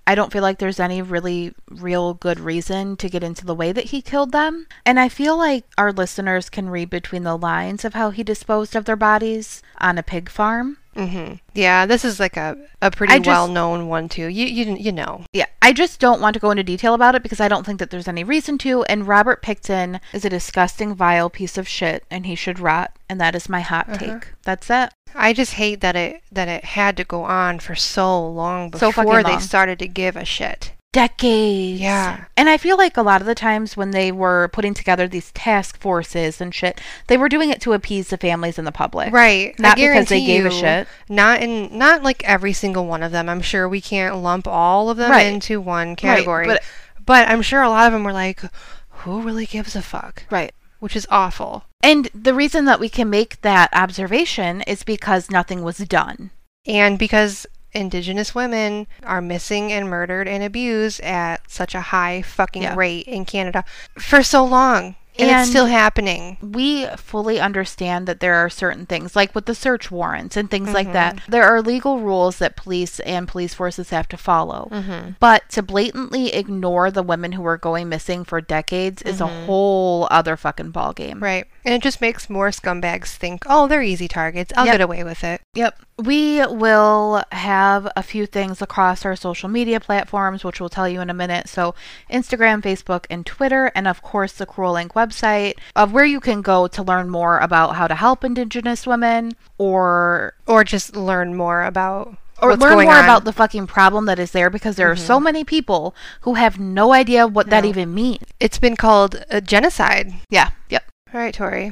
[0.08, 3.72] I don't feel like there's any really real good reason to get into the way
[3.72, 4.68] that he killed them.
[4.84, 8.76] And I feel like our listeners can read between the lines of how he disposed
[8.76, 10.78] of their bodies on a pig farm.
[10.96, 11.34] Mm-hmm.
[11.54, 14.26] Yeah, this is like a, a pretty just- well known one too.
[14.26, 15.24] You you you know.
[15.32, 17.78] Yeah, I just don't want to go into detail about it because I don't think
[17.80, 18.82] that there's any reason to.
[18.84, 22.92] And Robert Pickton is a disgusting, vile piece of shit, and he should rot.
[23.08, 23.98] And that is my hot Uh-huh.
[23.98, 24.28] take.
[24.42, 24.90] That's it.
[25.14, 28.88] I just hate that it that it had to go on for so long So
[28.88, 29.40] before fucking they long.
[29.40, 30.72] started to give a shit.
[30.96, 31.80] Decades.
[31.80, 32.24] Yeah.
[32.38, 35.30] And I feel like a lot of the times when they were putting together these
[35.32, 39.12] task forces and shit, they were doing it to appease the families and the public.
[39.12, 39.58] Right.
[39.58, 40.88] Not because they gave a shit.
[41.08, 43.28] Not in not like every single one of them.
[43.28, 45.26] I'm sure we can't lump all of them Right.
[45.26, 46.46] into one category.
[46.46, 46.62] but-
[47.04, 48.40] but I'm sure a lot of them were like,
[48.88, 50.24] who really gives a fuck?
[50.30, 50.52] Right.
[50.80, 51.64] Which is awful.
[51.82, 56.30] And the reason that we can make that observation is because nothing was done.
[56.66, 62.62] And because indigenous women are missing and murdered and abused at such a high fucking
[62.62, 62.74] Yeah.
[62.76, 63.64] rate in Canada
[63.98, 64.96] for so long.
[65.18, 66.36] And, And- it's still happening.
[66.42, 70.74] we fully understand that there are certain things, like with the search warrants and things
[70.74, 71.16] like that.
[71.16, 71.32] Mm-hmm.
[71.32, 74.68] There are legal rules that police and police forces have to follow.
[74.70, 75.12] Mm-hmm.
[75.18, 80.06] But to blatantly ignore the women who are going missing for decades is a whole
[80.10, 81.12] other fucking ballgame.
[81.12, 81.24] Mm-hmm.
[81.24, 81.46] Right.
[81.66, 84.52] And it just makes more scumbags think, oh, they're easy targets.
[84.56, 84.74] I'll Yep.
[84.74, 85.40] get away with it.
[85.54, 85.74] Yep.
[85.98, 91.00] We will have a few things across our social media platforms, which we'll tell you
[91.00, 91.48] in a minute.
[91.48, 91.74] So,
[92.08, 96.40] Instagram, Facebook, and Twitter, and of course, the Cruel Link website of where you can
[96.40, 101.64] go to learn more about how to help Indigenous women or Or just learn more
[101.64, 102.88] about or what's learn more on.
[102.98, 103.04] Mm-hmm.
[103.04, 106.60] about the fucking problem that is there because there are so many people who have
[106.60, 108.22] no idea what that even means.
[108.38, 110.12] It's been called a genocide.
[110.30, 110.50] Yeah.
[110.68, 110.84] Yep.
[111.16, 111.70] All right, Tori.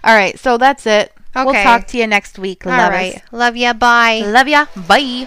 [0.04, 1.12] All right, so that's it.
[1.34, 2.66] We'll talk to you next week.
[2.66, 3.22] All Love right.
[3.32, 3.72] Love ya.
[3.72, 4.22] Bye.
[4.24, 4.66] Love ya.
[4.88, 5.26] Bye.